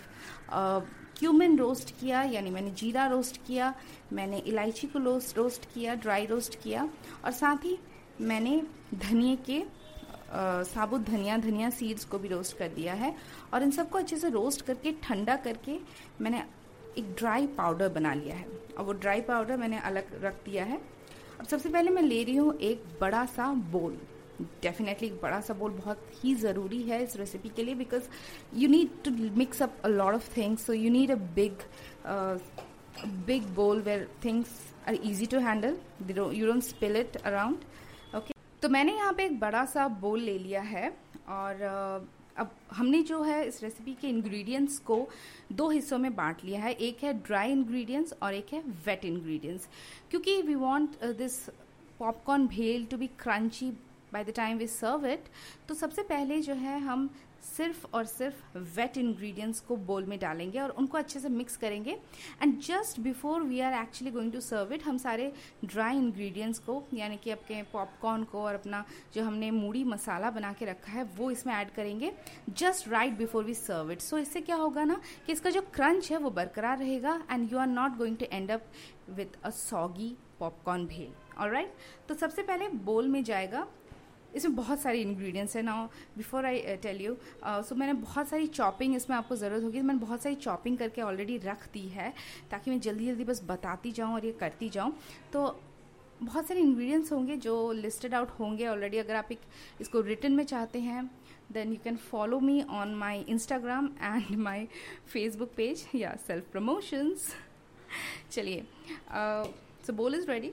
क्यूमिन 1.20 1.58
रोस्ट 1.58 1.90
किया, 2.00 2.22
यानी 2.24 2.50
मैंने 2.50 2.72
जीरा 2.72 3.06
रोस्ट 3.08 3.40
किया, 3.48 3.74
मैंने 4.14 4.38
इलायची 4.38 4.88
को 4.88 5.00
रोस्ट 5.00 5.38
रोस्ट 5.38 5.66
किया 5.74 5.96
ड्राई 5.96 6.26
रोस्ट 6.26 6.56
किया, 6.64 6.88
और 7.26 7.32
साथ 7.32 7.66
ही 7.66 7.78
मैंने 8.22 8.62
धनिए 8.94 9.36
के 9.46 9.60
आ, 9.60 10.64
साबुत 10.64 11.02
धनिया 11.02 11.38
धनिया 11.38 11.70
सीड्स 11.70 12.06
को 12.06 12.20
भी 12.20 12.28
रोस्ट 12.28 12.58
कर 12.58 12.68
दिया 12.70 12.94
है 12.94 13.14
और 13.54 13.64
इन 13.64 13.72
सबको 13.72 13.98
अच्छे 13.98 14.18
से 14.18 14.30
रोस्ट 14.30 14.62
करके 14.66 14.92
ठंडा 15.04 15.36
करके 15.46 15.78
मैंने 16.22 16.44
एक 16.98 17.14
ड्राई 17.18 17.48
पाउडर 17.58 17.90
बना 17.90 18.14
लिया 18.14 18.36
है। 18.36 18.46
और 18.78 18.86
वो 18.86 18.94
ड्राई 18.94 19.22
पाउडर 19.22 19.58
मैंने 19.58 19.80
अलग 19.80 20.24
रख 20.24 20.44
दिया 20.46 20.66
है। 20.66 20.78
अब 21.40 21.46
सबसे 21.46 21.70
पहले 21.70 21.92
मैं 21.92 22.02
ले 22.02 22.24
रही 22.24 22.36
हूँ 22.36 22.54
एक 22.70 22.84
बड़ा 23.02 23.26
सा 23.26 23.52
बोल 23.72 23.98
डेफिनेटली 24.62 25.08
एक 25.08 25.20
बड़ा 25.22 25.40
सा 25.42 25.54
बोल 25.54 25.72
बहुत 25.72 26.06
ही 26.24 26.34
ज़रूरी 26.36 26.82
है 26.84 27.04
इस 27.04 27.16
रेसिपी 27.18 27.50
के 27.56 27.64
लिए 27.64 27.76
because 27.76 28.04
you 28.56 28.70
need 28.70 29.04
to 29.06 29.12
mix 29.38 29.62
up 29.62 29.82
a 29.86 29.88
lot 29.88 30.14
of 30.16 30.36
things 30.38 30.66
so 30.66 30.74
you 30.74 30.90
need 30.92 31.12
a 31.12 31.16
big 31.36 31.66
big 33.28 33.48
bowl 33.56 33.82
where 33.82 34.08
things 34.26 34.50
are 34.88 34.94
easy 34.94 35.26
to 35.26 35.40
handle 35.40 35.78
you 36.10 36.46
don't 36.46 36.64
spill 36.64 36.96
it 36.98 37.16
around 37.18 37.58
तो 38.62 38.70
मैंने 38.70 38.96
यहाँ 38.96 39.14
पे 39.14 39.26
एक 39.26 39.40
बड़ा 39.40 39.66
सा 39.66 39.88
बोल 39.88 40.20
ले 40.20 40.38
लिया 40.40 40.62
है 40.62 40.90
और 41.30 41.62
अब 42.38 42.52
हमने 42.72 43.02
जो 43.04 43.22
है 43.24 43.48
इस 43.48 43.62
रेसिपी 43.64 43.94
के 44.02 44.08
इंग्रेडिएंट्स 44.08 44.78
को 44.80 45.08
दो 45.52 45.70
हिस्सों 45.70 45.98
में 45.98 46.16
बांट 46.16 46.44
लिया 46.46 46.62
है। 46.62 46.72
एक 46.74 47.04
है 47.04 47.14
ड्राई 47.24 47.52
इंग्रेडिएंट्स 47.52 48.14
और 48.24 48.34
एक 48.34 48.54
है 48.54 48.60
वेट 48.86 49.06
इंग्रेडिएंट्स 49.06 49.68
क्योंकि 50.12 50.42
we 50.42 50.56
want 50.56 51.04
this 51.18 51.40
popcorn 52.00 52.48
bhel 52.48 52.86
to 52.86 52.98
be 52.98 53.08
crunchy 53.20 53.72
by 54.14 54.24
the 54.24 54.34
time 54.36 54.58
we 54.58 54.68
serve 54.68 55.06
it 55.08 55.26
तो 55.68 55.74
सबसे 55.76 56.04
पहले 56.04 56.42
जो 56.42 56.54
है 56.56 56.80
हम 56.82 57.10
सिर्फ़ 57.48 57.86
और 57.94 58.06
सिर्फ़ 58.06 58.58
वेट 58.76 58.98
इंग्रेडिएंट्स 58.98 59.60
को 59.60 59.76
बोल 59.90 60.06
में 60.06 60.18
डालेंगे 60.20 60.60
और 60.60 60.70
उनको 60.70 60.98
अच्छे 60.98 61.20
से 61.20 61.30
मिक्स 61.30 61.56
करेंगे। 61.58 61.92
And 62.42 62.58
just 62.62 63.00
before 63.00 63.44
we 63.44 63.60
are 63.60 63.74
actually 63.74 64.12
going 64.12 64.32
to 64.34 64.40
serve 64.42 64.74
it 64.74 64.84
हम 64.86 64.98
सारे 64.98 65.32
ड्राई 65.66 65.98
इंग्रेडिएंट्स 65.98 66.60
को, 66.60 66.84
यानी 66.94 67.18
कि 67.18 67.32
आपके 67.32 67.62
पॉपकॉर्न 67.74 68.24
को 68.24 68.42
और 68.42 68.56
अपना 68.56 68.84
जो 69.14 69.24
हमने 69.24 69.52
मूड़ी 69.52 69.84
मसाला 69.84 70.32
बना 70.32 70.52
के 70.54 70.66
रखा 70.66 70.92
है, 70.92 71.04
वो 71.06 71.32
इसमें 71.32 71.54
ऐड 71.54 71.72
करेंगे। 71.72 72.12
Just 72.52 72.88
right 72.88 73.18
before 73.18 73.44
we 73.44 73.54
serve 73.54 73.92
it 73.92 74.02
so 74.02 74.18
इससे 74.18 74.42
क्या 74.42 74.56
होगा 74.56 74.84
ना 74.84 75.02
कि 75.26 75.34
इसका 75.34 75.50
जो 75.50 75.62
क्रंच 75.74 76.12
है 76.12 76.18
वो 76.18 76.30
बरकरार 76.32 76.78
रहेगा 76.80 77.22
and 77.32 77.52
you 77.52 77.60
are 77.60 77.68
not 77.68 77.98
going 77.98 78.18
to 78.18 78.26
end 78.32 78.52
up 78.52 78.66
with 79.10 79.44
a 79.44 79.50
soggy 79.56 80.16
popcorn 80.40 80.86
bhel 80.88 81.12
और 81.38 81.52
राइट 81.52 81.74
तो 82.08 82.16
सबसे 82.16 82.42
पहले 82.44 82.70
बोल 82.86 83.08
में 83.08 83.24
जाएगा। 83.24 83.68
इसमें 84.36 84.56
बहुत 84.56 84.80
सारी 84.80 85.02
इंग्रेडिएंट्स 85.02 85.56
हैं. 85.56 85.64
Now 85.64 85.88
before 86.18 86.46
I 86.46 86.76
tell 86.82 87.02
you 87.02 87.16
so 87.44 87.76
मैंने 87.76 87.94
बहुत 88.02 88.28
सारी 88.28 88.48
चॉपिंग 88.50 88.96
इसमें 88.96 89.16
आपको 89.18 89.36
ज़रूरत 89.36 89.64
होगी. 89.64 89.82
मैंने 89.82 90.00
बहुत 90.00 90.22
सारी 90.24 90.36
चॉपिंग 90.38 90.78
करके 90.78 91.02
ऑलरेडी 91.02 91.38
रख 91.40 91.68
दी 91.74 91.88
है, 91.90 92.14
ताकि 92.52 92.72
मैं 92.72 92.80
जल्दी 92.80 93.06
जल्दी 93.06 93.24
बस 93.24 93.44
बताती 93.48 93.92
जाऊँ 93.92 94.14
और 94.14 94.26
ये 94.26 94.32
करती 94.40 94.70
जाऊँ. 94.70 94.94
तो 95.34 95.60
बहुत 96.24 96.48
सारे 96.48 96.62
इंग्रेडिएंट्स 96.62 97.12
होंगे 97.12 97.36
जो 97.38 97.72
लिस्टेड 97.72 98.14
आउट 98.14 98.30
होंगे 98.40 98.66
ऑलरेडी 98.68 98.98
अगर 98.98 99.16
आप 99.16 99.32
एक, 99.32 99.40
इसको 99.82 100.02
रिटर्न 100.02 100.34
में 100.34 100.44
चाहते 100.46 100.80
हैं 100.80 101.06
then 101.52 101.72
you 101.72 101.78
can 101.84 101.98
follow 101.98 102.40
me 102.40 102.62
on 102.72 102.94
my 102.96 103.20
Instagram 103.30 103.90
and 104.02 104.36
my 104.38 104.68
Facebook 105.14 105.52
page 105.58 105.86
या 105.96 106.16
सेल्फ 106.28 106.52
प्रमोशंस 106.52 107.34
चलिए 108.32 108.66
सो 109.88 109.94
बोल 109.94 110.16
इज़ 110.16 110.28
रेडी 110.32 110.52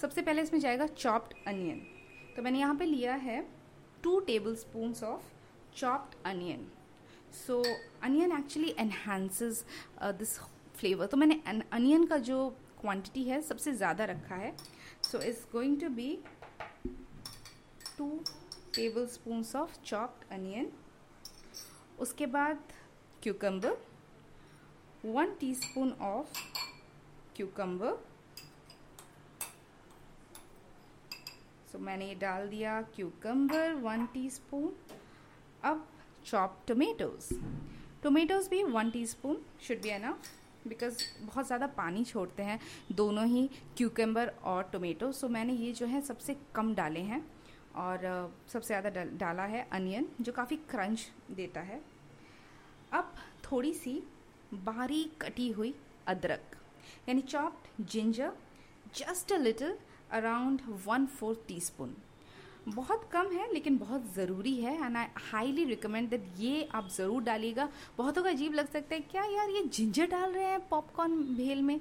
सबसे 0.00 0.22
पहले 0.22 0.42
इसमें 0.42 0.60
जाएगा 0.60 0.86
चॉप्ड 0.86 1.34
अनियन 1.46 1.82
तो 2.36 2.42
मैंने 2.42 2.58
यहाँ 2.58 2.74
पे 2.76 2.84
लिया 2.84 3.14
है 3.14 3.40
two 4.02 4.18
tablespoon 4.56 4.94
of 5.04 5.22
chopped 5.76 6.14
onion 6.26 6.66
so 7.36 7.62
onion 8.04 8.32
actually 8.38 8.74
enhances 8.78 9.64
this 10.02 10.38
flavour 10.76 11.06
तो 11.06 11.16
मैंने 11.16 11.40
अनियन 11.72 12.04
का 12.06 12.16
जो 12.18 12.48
क्वांटिटी 12.80 13.22
है, 13.24 13.40
सबसे 13.42 13.72
ज़्यादा 13.72 14.04
रखा 14.04 14.34
है। 14.34 14.54
So 15.02 15.20
it's 15.20 15.46
going 15.52 15.80
to 15.80 15.88
be 15.90 16.18
two 17.98 18.08
tablespoon 19.06 19.44
of 19.56 19.80
chopped 19.84 20.32
onion 20.32 20.70
उसके 22.00 22.26
बाद 22.26 22.72
cucumber 23.22 23.76
one 25.04 25.34
teaspoon 25.40 25.92
of 26.02 26.42
cucumber 27.36 27.98
so 31.76 31.80
मैंने 31.82 32.06
ये 32.08 32.14
डाल 32.14 32.48
दिया 32.48 32.80
क्यूकम्बर 32.94 33.72
वन 33.82 34.04
टीस्पून 34.12 34.72
अब 35.64 35.84
चॉप 36.26 36.60
टोमेटोज 36.68 37.28
टोमेटोज 38.02 38.46
भी 38.48 38.62
one 38.64 38.90
teaspoon 38.90 39.36
should 39.62 39.80
be 39.82 39.88
enough 39.88 40.28
because 40.68 41.02
बहुत 41.22 41.46
ज़्यादा 41.46 41.66
पानी 41.76 42.04
छोड़ते 42.04 42.42
हैं 42.42 42.58
दोनों 42.92 43.26
ही 43.26 43.46
क्यूकम्बर 43.76 44.32
और 44.44 44.62
टोमेटो 44.72 45.10
सो 45.12 45.28
मैंने 45.28 45.52
ये 45.54 45.72
जो 45.72 45.86
है 45.86 46.00
सबसे 46.00 46.36
कम 46.54 46.74
डाले 46.74 47.00
हैं 47.10 47.20
और 47.76 48.06
सबसे 48.52 48.66
ज़्यादा 48.66 49.04
डाला 49.16 49.44
है 49.46 49.66
अनियन 49.72 50.08
जो 50.20 50.32
काफ़ी 50.32 50.56
क्रंच 50.70 51.06
देता 51.30 51.60
है. 51.60 51.80
अब 52.92 53.14
थोड़ी 53.50 53.74
सी 53.74 54.02
बारीक 54.54 55.22
कटी 55.22 55.50
हुई 55.50 55.74
अदरक, 56.06 56.56
यानी 57.08 57.22
chopped 57.22 57.84
ginger 57.86 58.32
just 58.96 59.32
a 59.32 59.36
little 59.38 59.76
around 60.10 60.60
one 60.86 61.06
fourth 61.08 61.46
teaspoon 61.60 61.94
बहुत 62.68 63.08
कम 63.12 63.30
है, 63.32 63.52
लेकिन 63.52 63.76
बहुत 63.78 64.14
ज़रूरी 64.14 64.54
है 64.54 64.74
and 64.76 64.96
I 64.96 65.06
highly 65.22 65.64
recommend 65.64 66.08
that 66.10 66.24
ये 66.38 66.68
आप 66.74 66.88
ज़रूर 66.90 67.22
डालिएगा। 67.22 67.68
बहुतों 67.98 68.22
का 68.22 68.30
अजीब 68.30 68.54
लग 68.54 68.70
सकता 68.70 68.94
है, 68.94 69.00
क्या 69.00 69.24
यार 69.24 69.50
ये 69.50 69.62
जिंजर 69.64 70.06
डाल 70.06 70.32
रहे 70.32 70.44
हैं 70.44 70.58
पॉपकॉर्न 70.68 71.12
भेल 71.36 71.62
में? 71.62 71.78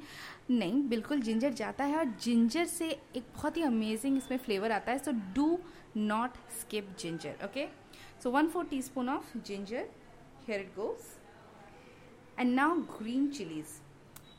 नहीं, 0.50 0.82
बिल्कुल 0.90 1.22
जिंजर 1.22 1.54
जाता 1.54 1.84
है, 1.84 1.98
और 1.98 2.14
जिंजर 2.24 2.66
से 2.66 2.90
एक 2.90 3.24
बहुत 3.36 3.58
ही 3.58 3.62
अमेजिंग 3.62 4.18
इसमें 4.18 4.38
फ्लेवर 4.38 4.72
आता 4.72 4.92
है 4.92 5.00
so 5.00 5.12
do 5.36 5.58
not 5.98 6.38
skip 6.60 6.96
ginger 7.00 7.46
okay 7.46 7.68
so 8.24 8.32
one 8.32 8.48
four 8.48 8.66
teaspoon 8.82 9.10
of 9.10 9.38
ginger 9.38 9.90
here 10.48 10.62
it 10.62 10.80
and 12.40 12.54
now 12.56 12.76
green 13.00 13.28
chillies 13.28 13.82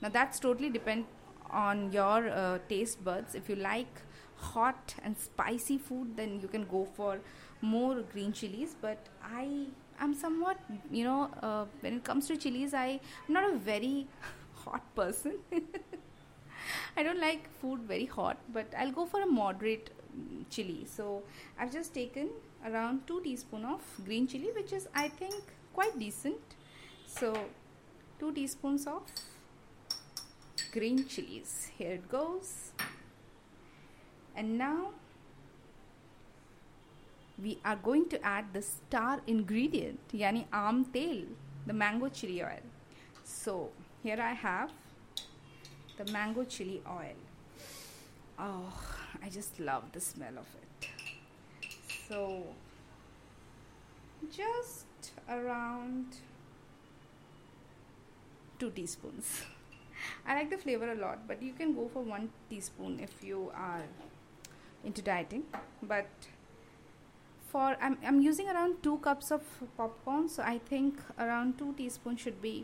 now 0.02 0.08
that's 0.14 0.40
totally 0.40 0.68
depend 0.72 1.04
on 1.50 1.92
your 1.92 2.28
uh, 2.28 2.58
taste 2.68 3.04
buds. 3.04 3.34
If 3.34 3.48
you 3.48 3.56
like 3.56 4.02
hot 4.36 4.94
and 5.02 5.16
spicy 5.16 5.78
food 5.78 6.16
then 6.16 6.40
you 6.40 6.48
can 6.48 6.64
go 6.66 6.86
for 6.96 7.18
more 7.60 8.02
green 8.12 8.32
chilies. 8.32 8.74
But 8.80 8.98
i 9.24 9.66
am 9.98 10.14
somewhat 10.14 10.58
you 10.90 11.04
know 11.04 11.30
uh, 11.42 11.64
when 11.80 11.94
it 11.94 12.04
comes 12.04 12.26
to 12.28 12.36
chilies 12.36 12.74
i 12.74 12.86
am 13.28 13.32
not 13.38 13.50
a 13.52 13.56
very 13.56 14.06
hot 14.64 14.82
person. 14.94 15.38
I 16.96 17.02
don't 17.02 17.20
like 17.20 17.48
food 17.60 17.80
very 17.80 18.06
hot 18.06 18.38
but 18.52 18.66
i'll 18.78 18.92
go 18.92 19.06
for 19.06 19.22
a 19.22 19.26
moderate 19.26 19.90
mm, 20.18 20.44
chili. 20.50 20.86
So 20.96 21.22
i've 21.58 21.72
just 21.72 21.94
taken 21.94 22.30
around 22.64 23.06
2 23.06 23.20
teaspoon 23.22 23.64
of 23.64 23.80
green 24.04 24.26
chili 24.26 24.50
which 24.54 24.72
is 24.72 24.88
i 24.94 25.08
think 25.08 25.34
quite 25.74 25.98
decent. 25.98 26.56
So 27.06 27.32
2 28.18 28.32
teaspoons 28.32 28.86
of 28.86 29.02
green 30.76 31.06
chilies. 31.08 31.70
Here 31.78 31.92
it 31.92 32.08
goes. 32.08 32.72
And 34.36 34.58
now 34.58 34.90
we 37.42 37.58
are 37.64 37.76
going 37.76 38.08
to 38.10 38.20
add 38.22 38.52
the 38.52 38.60
star 38.60 39.20
ingredient 39.26 40.00
yani 40.12 40.44
arm 40.52 40.84
tail, 40.92 41.24
the 41.66 41.72
mango 41.72 42.08
chili 42.08 42.42
oil. 42.42 42.66
So 43.24 43.70
here 44.02 44.20
i 44.20 44.32
have 44.32 44.70
the 45.96 46.12
mango 46.12 46.44
chili 46.44 46.82
oil. 46.86 47.18
Oh 48.38 48.72
i 49.24 49.30
just 49.30 49.58
love 49.58 49.90
the 49.92 50.00
smell 50.00 50.38
of 50.44 50.48
it. 50.62 50.88
So 52.08 52.44
just 54.30 55.12
around 55.28 56.06
2 58.58 58.70
teaspoons 58.70 59.42
i 60.26 60.36
like 60.38 60.50
the 60.50 60.58
flavor 60.58 60.90
a 60.92 60.94
lot 60.94 61.26
but 61.28 61.42
you 61.42 61.52
can 61.52 61.74
go 61.74 61.88
for 61.88 62.02
1 62.02 62.30
teaspoon 62.50 62.98
if 63.00 63.18
you 63.22 63.50
are 63.54 63.84
into 64.84 65.02
dieting 65.02 65.44
but 65.82 66.30
for 67.42 67.76
I'm, 67.80 67.98
I'm 68.04 68.20
using 68.20 68.48
around 68.48 68.82
2 68.82 68.98
cups 68.98 69.30
of 69.30 69.42
popcorn 69.76 70.28
so 70.28 70.42
I 70.42 70.58
think 70.58 71.00
around 71.18 71.58
2 71.58 71.74
teaspoons 71.74 72.20
should 72.20 72.42
be 72.42 72.56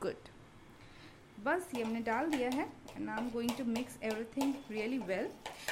good 0.00 0.30
बस 1.44 1.68
ये 1.74 1.82
हमने 1.82 2.00
डाल 2.00 2.30
दिया 2.30 2.48
है 2.50 2.64
and 2.96 3.08
I 3.10 3.16
am 3.18 3.28
going 3.30 3.50
to 3.58 3.64
mix 3.64 3.98
everything 4.02 4.54
really 4.70 4.98
well 5.08 5.26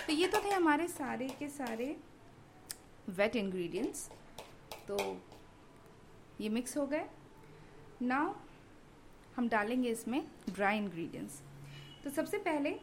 तो 0.07 0.13
ये 0.13 0.27
तो 0.29 0.41
थे 0.45 0.51
हमारे 0.51 0.89
सारे 0.89 1.29
के 1.39 1.49
सारे 1.49 1.87
वेट 3.19 3.37
इंग्रेडिएंट्स 3.37 4.09
तो 4.89 4.99
ये 6.41 6.49
मिक्स 6.49 6.77
हो 6.77 6.87
गए 6.87 7.05
नाउ 8.03 8.35
हम 9.37 9.49
डालेंगे 9.49 9.91
इसमें 9.91 10.23
ड्राई 10.49 10.77
इंग्रेडिएंट्स 10.79 11.41
तो 12.05 12.11
सबसे 12.11 12.39
पहले 12.41 12.77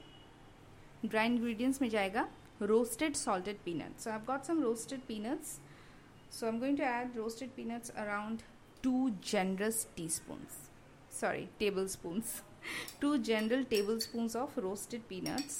ड्राई 1.05 1.25
इंग्रेडिएंट्स 1.27 1.81
में 1.81 1.89
जाएगा 1.89 2.27
roasted 2.61 3.15
salted 3.15 3.57
peanuts 3.65 4.07
I 4.07 4.19
got 4.27 4.43
some 4.43 4.61
roasted 4.63 5.01
peanuts 5.07 5.59
so 6.31 6.45
I 6.45 6.51
am 6.51 6.59
going 6.59 6.77
to 6.77 6.83
add 6.83 7.17
roasted 7.17 7.49
peanuts 7.55 7.89
around 7.97 8.41
two 8.83 9.09
generous 9.25 9.87
teaspoons 10.09 10.57
sorry 11.19 11.45
tablespoons 11.87 12.41
two 13.01 13.15
general 13.23 13.63
tablespoons 13.99 14.35
of 14.35 14.59
roasted 14.59 15.01
peanuts 15.09 15.59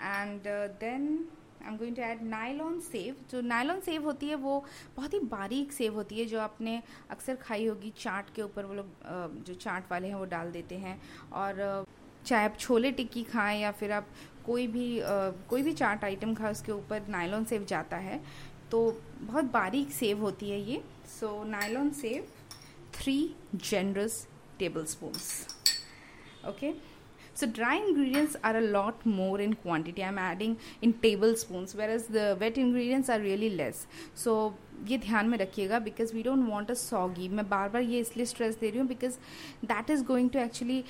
and 0.00 0.48
then 0.80 1.28
I 1.62 1.68
am 1.68 1.76
going 1.78 1.96
to 1.96 2.02
add 2.02 2.22
nylon 2.22 2.78
sev 2.80 3.16
जो 3.30 3.40
nylon 3.42 3.80
sev 3.80 4.04
होती 4.04 4.28
है, 4.28 4.34
वो 4.36 4.64
बहुत 4.96 5.14
ही 5.14 5.18
बारीक 5.30 5.72
save 5.72 5.94
होती 5.94 6.18
है, 6.18 6.24
जो 6.24 6.40
आपने 6.40 6.82
अक्सर 7.10 7.36
खाई 7.36 7.66
होगी 7.66 7.92
चाट 7.98 8.34
के 8.34 8.42
ऊपर, 8.42 8.64
वो 8.64 8.74
लोग 8.74 9.44
जो 9.46 9.54
चाट 9.54 9.90
वाले 9.90 10.08
हैं, 10.08 10.14
वो 10.14 10.24
डाल 10.26 10.50
देते 10.52 10.74
हैं। 10.76 11.00
और 11.34 11.84
चाहे 12.26 12.44
आप 12.44 12.56
छोले 12.58 12.90
टिक्की 12.92 13.22
खाएँ 13.24 13.60
या 13.60 13.70
फिर 13.72 13.92
आप 13.92 14.06
कोई 14.46 14.66
भी 14.66 15.00
कोई 15.48 15.62
भी 15.62 15.72
चाट 15.72 16.04
आइटम 16.04 16.34
खाएँ, 16.34 16.52
उसके 16.52 16.72
ऊपर 16.72 17.06
नायलॉन 17.08 17.44
सेव 17.44 17.64
जाता 17.64 17.96
है। 17.98 18.20
तो 18.70 18.80
बहुत 19.20 19.44
बारीक 19.52 19.90
सेव 19.92 20.20
होती 20.20 20.50
है 20.50 20.60
ये। 20.60 20.82
So 21.10 21.44
nylon 21.44 21.90
sev 21.92 22.26
three 22.94 23.34
generous 23.56 24.26
tablespoons 24.86 25.46
okay 26.48 26.72
so 27.38 27.46
dry 27.58 27.74
ingredients 27.80 28.36
are 28.42 28.56
a 28.56 28.64
lot 28.76 29.04
more 29.18 29.40
in 29.40 29.52
quantity 29.64 30.04
i'm 30.04 30.22
adding 30.28 30.56
in 30.82 30.94
tablespoons 31.04 31.74
whereas 31.80 32.06
the 32.16 32.26
wet 32.40 32.58
ingredients 32.58 33.12
are 33.16 33.20
really 33.20 33.50
less 33.60 33.86
so 34.14 34.38
ये 34.86 34.96
ध्यान 34.98 35.28
में 35.28 35.36
रखिएगा 35.38 35.78
because 35.80 36.12
we 36.14 36.22
don't 36.22 36.48
want 36.48 36.70
a 36.70 36.74
soggy 36.74 37.28
मैं 37.28 37.48
बार 37.48 37.68
बार 37.68 37.82
ये 37.82 38.00
इसलिए 38.00 38.26
stress 38.26 38.58
दे 38.58 38.68
रही 38.70 38.78
हूँ 38.78 38.86
because 38.88 39.14
that 39.66 39.90
is 39.90 40.04
going 40.06 40.30
to 40.30 40.38
actually 40.38 40.82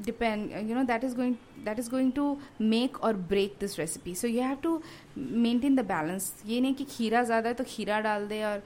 depend 0.00 0.52
you 0.68 0.74
know 0.74 0.84
that 0.84 1.02
is 1.04 1.14
going 1.14 1.36
that 1.64 1.78
is 1.78 1.88
going 1.88 2.10
to 2.12 2.26
make 2.58 3.02
or 3.04 3.12
break 3.12 3.58
this 3.58 3.78
recipe. 3.78 4.14
So 4.14 4.26
you 4.26 4.40
have 4.42 4.60
to 4.62 4.82
maintain 5.16 5.76
the 5.76 5.84
balance. 5.84 6.30
ये 6.46 6.60
नहीं 6.60 6.74
कि 6.74 6.84
खीरा 6.90 7.22
ज़्यादा 7.24 7.48
है 7.48 7.54
तो 7.54 7.64
खीरा 7.68 8.00
डाल 8.00 8.26
दे 8.28 8.42
और 8.44 8.62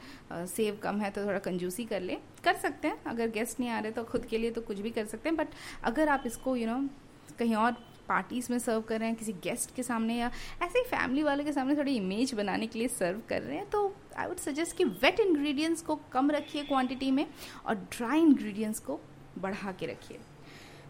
सेव 0.49 0.79
कम 0.83 1.01
है 1.01 1.11
तो 1.11 1.25
थोड़ा 1.27 1.39
कंजूसी 1.49 1.85
कर 1.85 2.01
ले। 2.01 2.17
कर 2.45 2.55
सकते 2.62 2.89
हैं। 2.89 3.03
अगर 3.07 3.31
गेस्ट 3.31 3.61
नहीं 3.61 3.71
आ 3.71 3.79
रहे 3.79 3.93
तो 3.93 4.05
खुद 4.05 4.25
के 4.31 4.39
लिए 4.39 4.51
तो 4.51 4.61
कुछ 4.61 4.81
भी 4.81 4.91
कर 4.91 5.07
सकते 5.07 5.29
हैं। 5.29 5.37
बट 5.37 5.49
अगर 5.85 6.09
आप 6.09 6.23
इसको 6.27 6.57
यू 6.57 6.67
you 6.67 6.73
नो 6.73 6.81
know, 6.81 7.37
कहीं 7.39 7.55
और 7.55 7.73
पार्टीज़ 8.09 8.51
में 8.53 8.59
सर्व 8.59 8.81
कर 8.89 9.01
रहे 9.01 9.09
हैं 9.09 9.17
किसी 9.19 9.33
गेस्ट 9.45 9.75
के 9.77 9.83
सामने 9.83 10.17
या 10.17 10.31
ऐसे 10.62 10.79
ही 10.79 10.85
फैमिली 10.91 11.23
वाले 11.23 11.45
के 11.45 11.53
सामने 11.53 11.77
थोड़ी 11.77 11.97
इमेज 11.97 12.35
बनाने 12.35 12.67
के 12.67 12.79
लिए 12.79 12.89
सर्व 12.89 13.21
कर 13.29 13.43
रहे 13.43 13.57
हैं 13.57 13.69
तो 13.71 13.81
आई 14.17 14.27
वुड 14.27 14.39
सजेस्ट 14.39 14.77
कि 14.77 14.85
वेट 14.85 15.21
इंग्रेडिएंट्स 15.21 15.83
को 15.83 15.99
कम 16.12 16.31
रखिए 16.31 16.62
क्वांटिटी 16.65 17.11
में 17.11 17.27
और 17.67 17.75
ड्राई 17.75 18.21
इंग्रेडिएंट्स 18.21 18.81
को 18.81 19.01
बढ़ा 19.39 19.73
के 19.73 19.87
रखिए। 19.87 20.19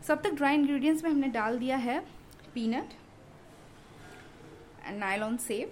सब 0.06 0.20
तक 0.22 0.34
ड्राई 0.34 0.54
इंग्रेडिएंट्स 0.54 1.02
में 1.04 1.10
हमने 1.10 1.28
डाल 1.28 1.58
दिया 1.58 1.76
है 1.76 1.98
पीनट 2.54 2.92
एंड 4.86 4.98
नायलॉन 4.98 5.36
सेव 5.36 5.70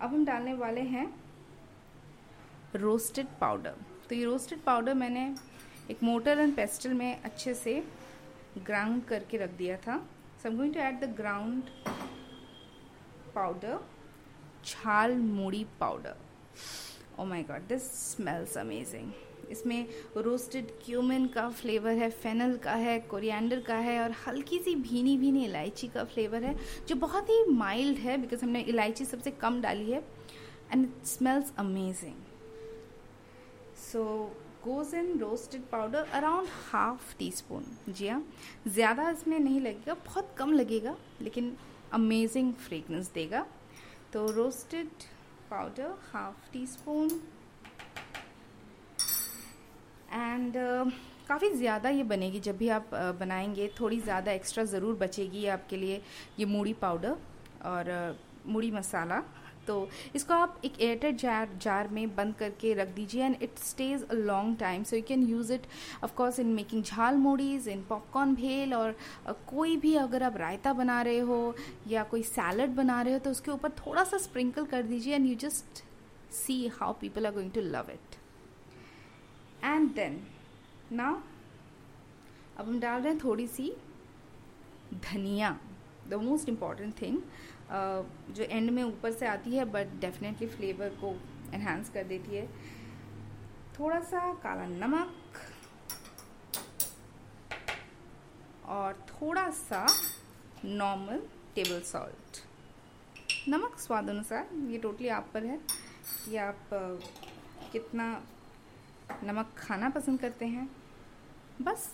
अब 0.00 0.14
हम 0.14 0.24
डालने 0.24 0.54
वाले 0.54 0.80
हैं 0.92 1.06
रोस्टेड 2.74 3.26
पाउडर 3.40 3.74
तो 4.08 4.14
ये 4.14 4.24
रोस्टेड 4.24 4.62
पाउडर 4.62 4.94
मैंने 4.94 5.24
एक 5.90 6.02
मोटर 6.02 6.38
एंड 6.38 6.54
पेस्टल 6.56 6.94
में 6.94 7.22
अच्छे 7.22 7.54
से 7.54 7.74
ग्राउंड 8.66 9.04
करके 9.04 9.36
रख 9.44 9.50
दिया 9.58 9.76
था। 9.86 9.96
So 10.42 10.48
am 10.48 10.56
going 10.56 10.74
to 10.74 10.80
add 10.80 11.00
the 11.00 11.14
ground 11.16 11.62
powder 13.34 13.78
jhal 14.64 15.16
muri 15.16 15.64
powder 15.80 16.16
oh 17.18 17.24
my 17.24 17.42
God 17.42 17.68
this 17.68 17.92
smells 18.00 18.56
amazing 18.58 19.12
इसमें 19.52 19.86
रोस्टेड 20.16 20.70
क्यूमिन 20.84 21.26
का 21.34 21.48
फ्लेवर 21.50 21.96
है 21.96 22.10
फेनल 22.12 22.56
का 22.56 22.74
है 22.76 22.98
कोरिएंडर 23.10 23.60
का 23.60 23.76
है 23.76 23.98
और 24.02 24.14
हल्की 24.26 24.58
सी 24.58 24.74
भीनी 24.82 25.16
भीनी 25.18 25.44
इलायची 25.44 25.88
का 25.88 26.04
फ्लेवर 26.04 26.44
है, 26.44 26.56
जो 26.88 26.94
बहुत 26.96 27.30
ही 27.30 27.44
माइल्ड 27.50 27.98
है 27.98 28.16
बिकॉज़ 28.18 28.44
हमने 28.44 28.60
इलायची 28.62 29.04
सबसे 29.04 29.30
कम 29.30 29.60
डाली 29.62 29.90
है 29.90 30.04
and 30.72 30.84
it 30.84 31.04
smells 31.06 31.52
amazing 31.58 32.14
so 33.82 34.04
goes 34.64 34.94
in 34.94 35.18
roasted 35.18 35.62
powder 35.70 36.08
around 36.14 36.48
half 36.70 37.16
teaspoon 37.30 37.64
जी 37.88 38.08
हाँ 38.08 38.22
ज़्यादा 38.68 39.08
इसमें 39.10 39.38
नहीं 39.38 39.60
लगेगा, 39.60 39.94
बहुत 40.06 40.34
कम 40.38 40.52
लगेगा, 40.52 40.96
लेकिन 41.22 41.56
अमेजिंग 41.92 42.52
फ्रेगनेंस 42.66 43.10
देगा. 43.14 43.46
तो 44.12 44.26
roasted 44.32 44.88
powder 45.50 45.94
half 46.12 46.52
teaspoon 46.66 47.08
and 50.12 50.56
uh, 50.56 50.92
काफ़ी 51.28 51.48
ज़्यादा 51.50 51.88
ये 51.88 52.02
बनेगी 52.04 52.40
जब 52.40 52.56
भी 52.56 52.68
आप 52.68 52.90
बनाएँगे। 53.20 53.70
थोड़ी 53.80 54.00
ज़्यादा 54.00 54.32
एक्स्ट्रा 54.32 54.64
ज़रूर 54.64 54.94
बचेगी 54.96 55.46
आपके 55.48 55.76
लिए 55.76 56.00
ये 56.38 56.46
मूड़ी 56.46 56.72
पाउडर 56.80 57.16
और 57.66 58.16
मूड़ी 58.46 58.70
मसाला। 58.70 59.22
तो 59.66 59.88
इसको 60.14 60.34
आप 60.34 60.60
एक 60.64 60.80
एयरटेड 60.80 61.16
जार 61.16 61.48
जार 61.62 61.88
में 61.88 62.14
बंद 62.16 62.34
करके 62.34 62.72
रख 62.74 62.88
दीजिए 62.94 63.24
and 63.24 63.36
it 63.42 63.58
stays 63.58 64.02
a 64.02 64.14
long 64.14 64.56
time 64.60 64.84
so 64.84 64.96
you 64.96 65.02
can 65.08 65.22
use 65.22 65.52
it 65.52 65.66
of course 66.04 66.38
in 66.40 66.46
making 66.54 66.82
jhal 66.82 67.16
muris 67.16 67.68
in 67.68 67.82
popcorn 67.88 68.34
bhel 68.34 68.74
और 68.74 68.96
कोई 69.48 69.76
भी 69.76 69.94
अगर 69.96 70.22
आप 70.22 70.36
रायता 70.36 70.72
बना 70.72 71.00
रहे 71.02 71.18
हो 71.20 71.54
या 71.88 72.02
कोई 72.04 72.22
सैलड 72.22 72.74
बना 72.76 73.00
रहे 73.02 73.12
हो 73.12 73.18
तो 73.18 73.30
उसके 73.30 73.50
ऊपर 73.50 73.70
थोड़ा 73.78 74.04
सा 74.04 74.18
स्प्रिंकल 74.18 74.66
कर 74.66 74.82
दीजिए 74.82 75.14
and 75.14 75.26
you 75.26 75.34
just 75.46 75.84
see 76.34 76.66
how 76.80 76.92
people 77.00 77.26
are 77.26 77.32
going 77.32 77.50
to 77.50 77.60
love 77.60 77.90
it 77.92 78.16
and 79.64 79.90
then 79.94 80.22
now 80.92 81.20
अब 82.58 82.68
हम 82.68 82.80
डाल 82.80 83.02
रहे 83.02 83.12
हैं 83.12 83.20
थोड़ी 83.24 83.46
सी 83.48 83.70
धनिया 85.04 85.56
द 86.08 86.14
मोस्ट 86.22 86.48
इंपॉर्टेंट 86.48 87.00
थिंग 87.00 87.18
जो 88.34 88.42
एंड 88.42 88.70
में 88.70 88.82
ऊपर 88.82 89.12
से 89.12 89.26
आती 89.26 89.56
है 89.56 89.64
बट 89.64 89.94
डेफिनेटली 90.00 90.46
फ्लेवर 90.46 90.88
को 91.02 91.14
एनहांस 91.54 91.90
कर 91.90 92.04
देती 92.04 92.36
है। 92.36 92.46
थोड़ा 93.78 94.00
सा 94.00 94.32
काला 94.42 94.66
नमक 94.66 95.38
और 98.66 98.92
थोड़ा 99.08 99.48
सा 99.50 99.86
नॉर्मल 100.64 101.22
टेबल 101.54 101.80
सॉल्ट 101.82 102.40
नमक 103.48 103.78
स्वाद 103.78 104.10
अनुसार, 104.10 104.48
ये 104.70 104.78
टोटली 104.78 105.08
आप 105.08 105.30
पर 105.34 105.44
है 105.44 105.58
कि 106.24 106.36
आप 106.36 106.68
कितना 107.72 108.12
नमक 109.24 109.54
खाना 109.58 109.88
पसंद 109.88 110.20
करते 110.20 110.46
हैं। 110.46 110.68
बस, 111.62 111.90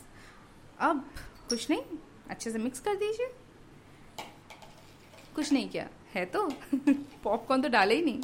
अब 0.79 1.05
कुछ 1.49 1.71
नहीं, 1.71 1.83
अच्छे 2.31 2.51
से 2.51 2.59
मिक्स 2.59 2.81
कर 2.81 2.95
दीजिए। 2.95 3.31
कुछ 5.35 5.53
नहीं 5.53 5.69
किया, 5.69 5.89
है 6.15 6.25
तो? 6.25 6.49
पॉपकॉर्न 7.25 7.63
तो 7.63 7.69
डाले 7.69 7.95
ही 7.95 8.03
नहीं। 8.03 8.23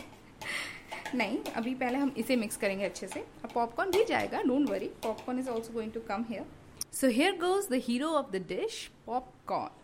नहीं, 1.15 1.39
अभी 1.39 1.75
पहले 1.75 1.99
हम 1.99 2.15
इसे 2.19 2.37
मिक्स 2.37 2.57
करेंगे 2.57 2.85
अच्छे 2.85 3.09
से। 3.09 3.21
अब 3.21 3.51
पॉपकॉर्न 3.55 3.91
भी 3.91 4.05
जाएगा 4.05 4.43
don't 4.43 4.71
worry 4.71 4.89
popcorn 5.03 5.39
is 5.39 5.49
also 5.49 5.73
going 5.73 5.93
to 5.93 6.01
come 6.01 6.25
here 6.29 6.47
so 6.93 7.09
here 7.09 7.37
goes 7.37 7.69
the 7.69 7.81
hero 7.85 8.09
of 8.09 8.31
the 8.31 8.37
dish 8.49 8.91
popcorn 9.07 9.83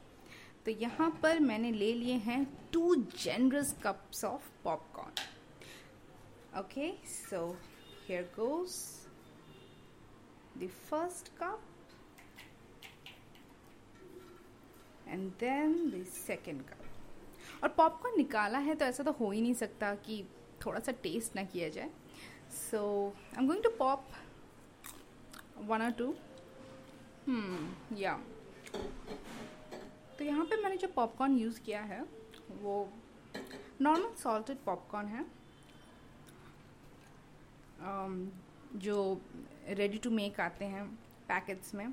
तो 0.64 0.70
यहाँ 0.70 1.10
पर 1.22 1.40
मैंने 1.40 1.70
ले 1.72 1.92
लिए 1.92 2.14
हैं 2.14 2.44
two 2.72 2.94
generous 2.96 3.74
cups 3.82 4.24
of 4.24 4.42
popcorn 4.64 5.12
okay 6.58 6.92
so 7.06 7.56
here 8.08 8.22
goes 8.22 8.70
the 10.58 10.68
first 10.88 11.28
cup 11.38 11.60
and 15.08 15.30
then 15.40 15.74
the 15.90 16.04
second 16.06 16.62
cup 16.62 17.62
और 17.62 17.68
popcorn 17.76 18.16
निकाला 18.16 18.58
है 18.58 18.74
तो 18.74 18.84
ऐसा 18.84 19.02
तो 19.02 19.12
हो 19.20 19.30
ही 19.30 19.40
नहीं 19.40 19.54
सकता 19.54 19.94
कि 20.06 20.24
थोड़ा 20.66 20.80
सा 20.80 20.92
टेस्ट 21.02 21.36
ना 21.36 21.44
किया 21.44 21.68
जाए। 21.68 21.90
So 22.52 22.82
I 23.08 23.42
am 23.42 23.46
going 23.46 23.62
to 23.64 23.70
pop 23.78 24.06
one 25.68 25.82
or 25.82 25.90
two 26.00 26.14
या 27.98 28.14
तो 30.18 30.24
यहाँ 30.24 30.44
पे 30.44 30.62
मैंने 30.62 30.76
जो 30.76 30.88
पॉपकॉर्न 30.94 31.36
यूज़ 31.38 31.60
किया 31.60 31.80
है 31.82 32.00
वो 32.62 32.88
नॉर्मल 33.80 34.14
सॉल्टेड 34.22 34.64
पॉपकॉर्न 34.64 35.06
है। 35.08 35.24
Um, 37.80 38.16
जो 38.85 38.97
रेडी 39.77 39.97
टू 40.03 40.09
मेक 40.11 40.39
आते 40.39 40.65
हैं 40.73 40.85
पैकेट्स 41.27 41.73
में 41.75 41.91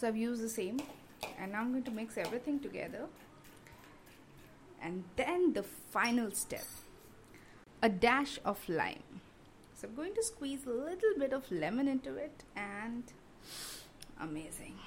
so 0.00 0.06
I 0.06 0.20
use 0.20 0.44
the 0.44 0.48
same 0.50 0.78
and 1.24 1.54
I 1.54 1.60
am 1.60 1.70
going 1.70 1.84
to 1.84 1.92
mix 1.92 2.18
everything 2.26 2.60
together 2.68 3.08
and 4.88 5.16
then 5.16 5.42
the 5.56 5.62
final 5.94 6.28
step 6.36 6.68
a 7.88 7.90
dash 8.04 8.36
of 8.52 8.62
lime 8.78 9.18
so 9.80 9.88
i'm 9.88 9.92
going 9.98 10.14
to 10.18 10.24
squeeze 10.28 10.64
a 10.74 10.76
little 10.86 11.18
bit 11.24 11.34
of 11.40 11.50
lemon 11.64 11.90
into 11.94 12.14
it 12.22 12.46
and 12.62 13.12
amazing 14.28 14.80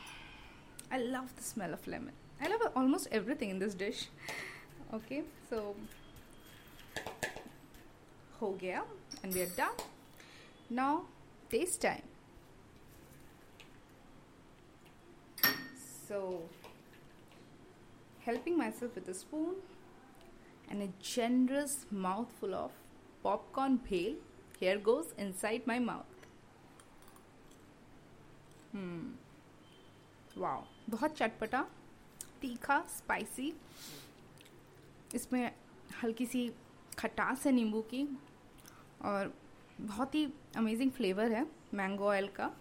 I 0.93 0.97
love 0.99 1.35
the 1.35 1.41
smell 1.41 1.73
of 1.73 1.87
lemon. 1.87 2.13
I 2.39 2.49
love 2.49 2.71
almost 2.75 3.07
everything 3.11 3.49
in 3.49 3.57
this 3.57 3.73
dish. 3.73 4.09
Okay, 4.93 5.23
so 5.49 5.75
ho 8.39 8.51
gaya 8.59 8.83
and 9.23 9.33
we 9.33 9.41
are 9.41 9.53
done. 9.57 9.73
Now 10.70 11.04
taste 11.50 11.80
time. 11.80 12.02
So 16.06 16.42
helping 18.20 18.58
myself 18.58 18.94
with 18.94 19.08
a 19.08 19.14
spoon 19.14 19.54
and 20.70 20.82
a 20.82 20.88
generous 21.00 21.86
mouthful 21.90 22.54
of 22.54 22.70
popcorn 23.22 23.78
bhel 23.88 24.16
here 24.60 24.78
goes 24.78 25.14
inside 25.16 25.66
my 25.66 25.78
mouth. 25.78 26.14
Hmm. 28.72 29.12
Wow. 30.36 30.62
बहुत 30.90 31.16
चटपटा 31.16 31.62
तीखा 32.42 32.80
spicy 32.88 33.52
इसमें 35.14 35.50
हल्की 36.02 36.26
सी 36.26 36.48
खटास 36.98 37.46
है 37.46 37.52
नींबू 37.52 37.80
की 37.90 38.06
और 39.04 39.32
बहुत 39.81 40.15
ही 40.15 40.25
अमेजिंग 40.57 40.91
फ्लेवर 40.91 41.31
है 41.31 41.45
मैंगो 41.73 42.07
ऑयल 42.09 42.27
का 42.39 42.51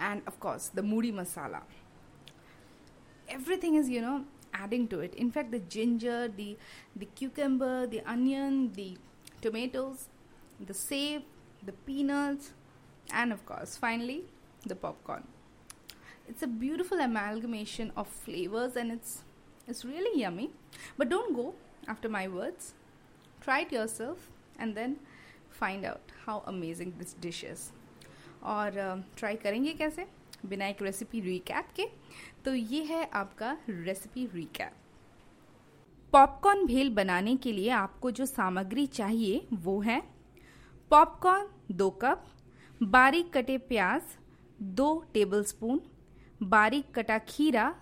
and 0.00 0.22
of 0.28 0.38
course 0.40 0.70
the 0.74 0.84
moody 0.84 1.12
masala 1.12 1.62
everything 3.30 3.74
is 3.74 3.88
you 3.88 4.00
know 4.00 4.24
adding 4.54 4.88
to 4.88 5.00
it 5.00 5.14
in 5.14 5.30
fact 5.30 5.50
the 5.50 5.58
ginger 5.74 6.28
the 6.36 6.46
the 6.96 7.08
cucumber 7.18 7.86
the 7.86 8.00
onion 8.12 8.54
the 8.76 8.86
tomatoes 9.40 10.08
the 10.70 10.74
save 10.74 11.22
the 11.64 11.74
peanuts 11.88 12.52
and 13.12 13.32
of 13.32 13.44
course 13.50 13.76
finally 13.76 14.24
the 14.66 14.74
popcorn 14.74 15.24
it's 16.28 16.42
a 16.42 16.46
beautiful 16.46 16.98
amalgamation 17.00 17.92
of 17.96 18.08
flavors 18.08 18.76
and 18.76 18.92
it's 18.92 19.22
it's 19.66 19.84
really 19.84 20.20
yummy 20.20 20.50
but 20.96 21.08
don't 21.08 21.34
go 21.34 21.54
after 21.86 22.08
my 22.08 22.26
words 22.26 22.74
try 23.40 23.60
it 23.60 23.72
yourself 23.72 24.28
and 24.58 24.74
then 24.74 24.96
find 25.63 25.85
out 25.85 26.11
how 26.27 26.39
amazing 26.47 26.91
this 26.93 27.15
dish 27.25 27.43
is. 27.53 27.59
और 28.43 28.71
try 29.17 29.35
uh, 29.35 29.43
करेंगे 29.43 29.73
कैसे? 29.73 30.05
बिना 30.45 30.67
एक 30.67 30.81
recipe 30.81 31.19
recap 31.21 31.67
के। 31.75 31.85
तो 32.45 32.53
ये 32.53 32.83
है 32.83 33.03
आपका 33.13 33.57
रेसिपी 33.69 34.25
रिकैप 34.35 34.71
पॉपकॉर्न 36.13 36.65
भेल 36.65 36.89
बनाने 36.89 37.35
के 37.35 37.51
लिए 37.51 37.69
आपको 37.69 38.11
जो 38.11 38.25
सामग्री 38.25 38.85
चाहिए 38.87 39.47
वो 39.53 39.79
है 39.81 40.01
पॉपकॉर्न 40.91 41.47
दो 41.71 41.89
कप 41.89 42.25
बारीक 42.81 43.33
कटे 43.33 43.57
प्याज 43.69 44.01
दो 44.61 44.87
टेबलस्पून 45.13 45.81
बारीक 46.43 46.93
कटा 46.95 47.17
खीरा 47.27 47.73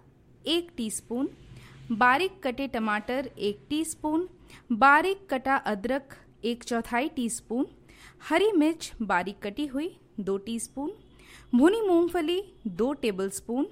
एक 0.47 0.71
टीस्पून 0.77 1.29
बारीक 1.91 2.39
कटे 2.43 2.67
टमाटर 2.67 3.29
एक 3.39 3.65
टीस्पून 3.69 4.27
बारीक 4.71 5.27
कटा 5.29 5.55
अदरक 5.55 6.13
एक 6.43 6.63
चौथाई 6.63 7.07
टीस्पून, 7.07 7.65
हरी 8.29 8.51
मिर्च 8.51 8.91
बारीक 9.01 9.37
कटी 9.43 9.65
हुई 9.65 9.89
दो 10.19 10.37
टीस्पून, 10.37 10.91
भुनी 11.53 11.81
मूंगफली 11.81 12.41
दो 12.67 12.91
टेबलस्पून, 12.93 13.65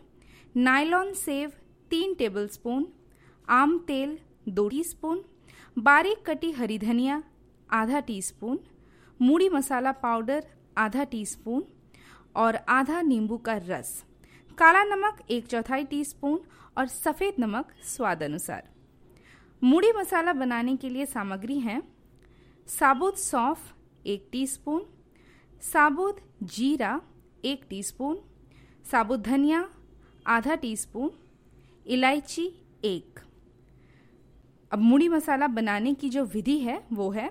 नायलॉन 0.56 1.14
सेव 1.14 1.50
तीन 1.92 2.14
टेबलस्पून, 2.14 2.86
आम 3.48 3.78
तेल 3.88 4.18
दो 4.48 4.68
टीस्पून, 4.70 5.22
बारीक 5.78 6.26
कटी 6.26 6.52
हरी 6.52 6.78
धनिया 6.78 7.22
आधा 7.70 8.00
टीस्पून 8.00 8.58
मूड़ी 9.20 9.50
मसाला 9.50 9.92
पाउडर 9.94 10.46
आधा 10.78 11.04
टीस्पून 11.04 11.64
और 12.36 12.56
आधा 12.70 13.02
नींबू 13.02 13.38
का 13.38 13.58
रस, 13.68 14.04
काला 14.58 14.84
नमक 14.86 15.22
एक 15.30 15.48
चौथाई 15.48 15.84
टीस्पून 15.84 16.40
और 16.78 16.88
सफ़ेद 16.88 17.34
नमक 17.40 17.72
स्वाद 17.86 18.24
अनुसार। 18.24 18.68
मूड़ी 19.62 19.92
मसाला 19.92 20.34
बनाने 20.34 20.76
के 20.76 20.90
लिए 20.90 21.06
सामग्री 21.06 21.60
हैं 21.60 21.82
साबुत 22.70 23.18
सौंफ 23.18 23.74
एक 24.06 24.30
टीस्पून, 24.32 24.84
साबुत 25.62 26.18
जीरा 26.44 27.02
एक 27.46 27.66
टीस्पून, 27.70 28.18
साबुत 28.92 29.20
धनिया 29.20 29.70
आधा 30.28 30.56
टीस्पून, 30.56 31.10
इलायची 31.86 32.46
एक। 32.84 33.20
अब 34.72 34.80
मूड़ी 34.80 35.10
मसाला 35.10 35.48
बनाने 35.48 35.94
की 35.94 36.10
जो 36.10 36.26
विधि 36.26 36.58
है, 36.60 36.88
वो 36.94 37.12
है, 37.12 37.30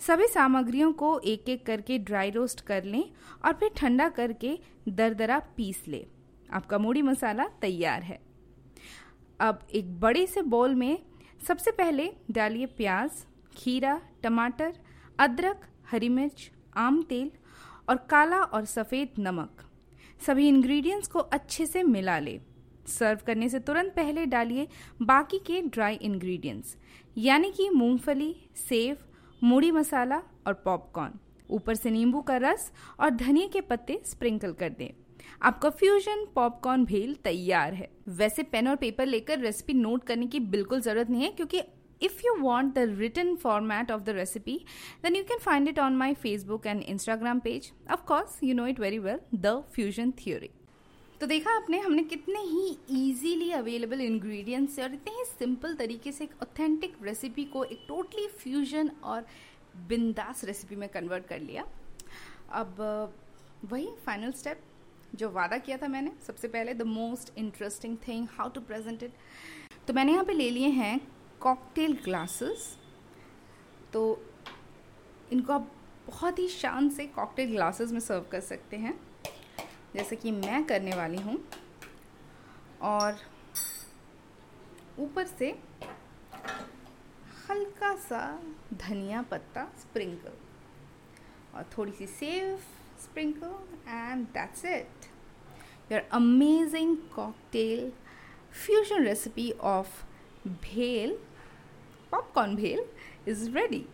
सभी 0.00 0.26
सामग्रियों 0.26 0.92
को 0.92 1.18
एक 1.18 1.48
एक 1.48 1.66
करके 1.66 1.98
ड्राई 1.98 2.30
रोस्ट 2.30 2.60
कर 2.60 2.84
लें 2.84 3.04
और 3.44 3.52
फिर 3.52 3.70
ठंडा 3.76 4.08
करके 4.08 4.58
दरदरा 4.88 5.38
पीस 5.38 5.84
लें। 5.88 6.06
आपका 6.52 6.78
मूड़ी 6.78 7.02
मसाला 7.02 7.44
तैयार 7.44 8.02
है। 8.02 8.20
अब 9.40 9.66
एक 9.74 10.00
बड़े 10.00 10.26
से 10.26 10.42
बोल 10.42 10.74
में 10.74 10.98
सबसे 11.48 11.70
पहले 11.70 12.12
डालिए 12.30 12.66
प्याज 12.66 13.26
खीरा, 13.52 14.00
टमाटर, 14.22 14.72
अदरक, 15.18 15.66
हरी 15.90 16.08
मिर्च, 16.10 16.50
आम 16.76 17.02
तेल 17.02 17.30
और 17.88 17.96
काला 18.10 18.38
और 18.38 18.64
सफ़ेद 18.66 19.14
नमक। 19.18 19.64
सभी 20.20 20.48
इंग्रेडिएंट्स 20.48 21.08
को 21.08 21.18
अच्छे 21.18 21.66
से 21.66 21.82
मिला 21.82 22.18
ले। 22.18 22.38
सर्व 22.88 23.18
करने 23.26 23.48
से 23.48 23.58
तुरंत 23.60 23.92
पहले 23.96 24.24
डालिए 24.26 24.66
बाकी 25.02 25.38
के 25.38 25.60
ड्राई 25.62 25.94
इंग्रेडिएंट्स 25.94 26.76
यानी 27.16 27.50
कि 27.50 27.68
मूंगफली, 27.70 28.34
सेव 28.58 28.96
मूड़ी 29.42 29.70
मसाला 29.72 30.22
और 30.46 30.54
पॉपकॉर्न 30.54 31.18
ऊपर 31.50 31.74
से 31.74 31.90
नींबू 31.90 32.20
का 32.20 32.36
रस 32.36 32.70
और 33.00 33.10
धनिया 33.10 33.46
के 33.46 33.60
पत्ते 33.60 34.00
स्प्रिंकल 34.06 34.52
कर 34.52 34.70
दें। 34.70 34.90
आपका 35.42 35.70
फ्यूजन 35.70 36.24
पॉपकॉर्न 36.34 36.84
भेल 36.84 37.14
तैयार 37.24 37.74
है। 37.74 37.90
वैसे 38.08 38.42
पेन 38.42 38.68
और 38.68 38.76
पेपर 38.76 39.06
लेकर 39.06 39.38
रेसिपी 39.38 39.74
नोट 39.74 40.04
करने 40.04 40.26
की 40.26 40.40
बिल्कुल 40.40 40.80
ज़रूरत 40.80 41.10
नहीं 41.10 41.22
है, 41.22 41.30
क्योंकि 41.30 41.62
if 42.00 42.22
you 42.24 42.32
want 42.42 42.74
the 42.74 42.86
written 43.00 43.36
format 43.36 43.90
of 43.90 44.04
the 44.04 44.14
recipe, 44.14 44.56
then 45.02 45.14
you 45.14 45.24
can 45.24 45.40
find 45.40 45.68
it 45.68 45.78
on 45.78 45.96
my 45.96 46.14
facebook 46.14 46.66
and 46.66 46.82
instagram 46.94 47.42
page. 47.44 47.72
Of 47.88 48.06
course, 48.06 48.38
you 48.40 48.54
know 48.54 48.64
it 48.64 48.78
very 48.78 48.98
well, 48.98 49.20
the 49.32 49.54
fusion 49.76 50.12
theory. 50.12 50.50
तो 51.20 51.26
देखा 51.26 51.54
आपने, 51.56 51.78
हमने 51.78 52.02
कितने 52.10 52.40
ही 52.40 52.68
इजीली 52.98 53.50
अवेलेबल 53.52 54.00
इंग्रेडिएंट्स 54.00 54.74
से 54.76 54.82
और 54.82 54.92
इतने 54.94 55.12
ही 55.14 55.24
simple 55.24 55.74
तरीके 55.76 56.12
से 56.12 56.24
एक 56.24 56.30
ऑथेंटिक 56.42 56.96
रेसिपी 57.04 57.44
को 57.52 57.64
एक 57.64 57.84
टोटली 57.88 58.26
फ्यूजन 58.38 58.90
और 59.04 59.26
बिंदास 59.88 60.44
रेसिपी 60.44 60.76
में 60.76 60.88
कन्वर्ट 60.88 61.26
कर 61.26 61.40
लिया। 61.40 61.64
अब 62.60 62.80
वही 63.70 63.88
फाइनल 64.06 64.32
स्टेप 64.40 64.62
जो 65.14 65.30
वादा 65.30 65.58
किया 65.58 65.76
था 65.76 65.88
मैंने। 65.88 66.12
सबसे 66.26 66.48
पहले 66.48 66.74
the 66.74 66.82
most 66.86 67.38
interesting 67.38 67.96
thing 68.08 68.26
how 68.38 68.48
to 68.54 68.60
present 68.60 69.02
it 69.02 69.12
तो 69.88 69.94
मैंने 69.94 70.12
यहाँ 70.12 70.24
पे 70.24 70.32
ले 70.32 70.50
लिए 70.50 70.68
हैं 70.80 71.00
कॉकटेल 71.40 71.92
ग्लासेस 72.04 72.76
तो 73.92 74.02
इनको 75.32 75.52
आप 75.52 75.70
बहुत 76.06 76.38
ही 76.38 76.48
शान 76.48 76.88
से 76.88 77.06
कॉकटेल 77.06 77.50
ग्लासेस 77.52 77.92
में 77.92 78.00
सर्व 78.00 78.24
कर 78.32 78.40
सकते 78.40 78.76
हैं। 78.76 78.98
जैसे 79.94 80.16
कि 80.16 80.30
मैं 80.30 80.64
करने 80.64 80.96
वाली 80.96 81.22
हूँ। 81.22 81.38
और 82.82 83.16
ऊपर 84.98 85.26
से 85.26 85.50
हल्का 87.50 87.94
सा 87.96 88.20
धनिया 88.72 89.22
पत्ता 89.22 89.64
स्प्रिंकल 89.80 91.56
और 91.56 91.70
थोड़ी 91.76 91.92
सी 91.92 92.06
sev 92.06 92.56
sprinkle 93.02 93.54
and 93.88 94.26
that's 94.28 94.64
it 94.64 95.06
your 95.92 96.08
amazing 96.12 96.96
cocktail 97.14 97.90
fusion 98.66 99.04
recipe 99.04 99.50
of 99.52 100.02
bhel 100.46 101.18
popcorn 102.12 102.54
bhel 102.56 102.84
is 103.28 103.48
ready 103.50 103.84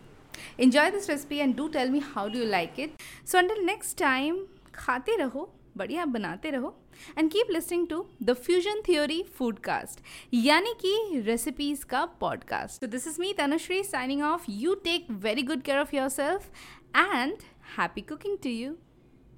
enjoy 0.59 0.91
this 0.91 1.09
recipe 1.09 1.41
and 1.41 1.57
do 1.57 1.69
tell 1.71 1.89
me 1.89 2.01
how 2.07 2.29
do 2.29 2.39
you 2.39 2.47
like 2.47 2.79
it. 2.79 3.05
So, 3.25 3.39
until 3.39 3.63
next 3.65 3.99
time 3.99 4.37
खाते 4.75 5.17
रहो 5.17 5.53
बढ़िया 5.77 6.05
बनाते 6.07 6.51
रहो 6.51 6.75
and 7.19 7.31
keep 7.31 7.51
listening 7.51 7.87
to 7.89 8.05
the 8.23 8.33
fusion 8.37 8.81
theory 8.87 9.23
food 9.39 9.59
cast 9.61 10.01
यानी 10.35 10.75
कि 10.81 11.21
recipes 11.27 11.85
का 11.87 12.05
podcast 12.21 12.81
तो 12.81 12.87
this 12.87 13.07
is 13.09 13.21
me 13.21 13.33
Tanushree 13.39 13.83
signing 13.85 14.23
off 14.25 14.45
you 14.51 14.75
take 14.85 15.11
very 15.23 15.43
good 15.43 15.63
care 15.63 15.79
of 15.79 15.97
your 15.97 16.09
self 16.11 16.51
and 16.97 17.37
happy 17.79 18.01
cooking 18.03 18.39
to 18.43 18.51
you 18.51 18.77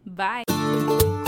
bye 0.06 1.27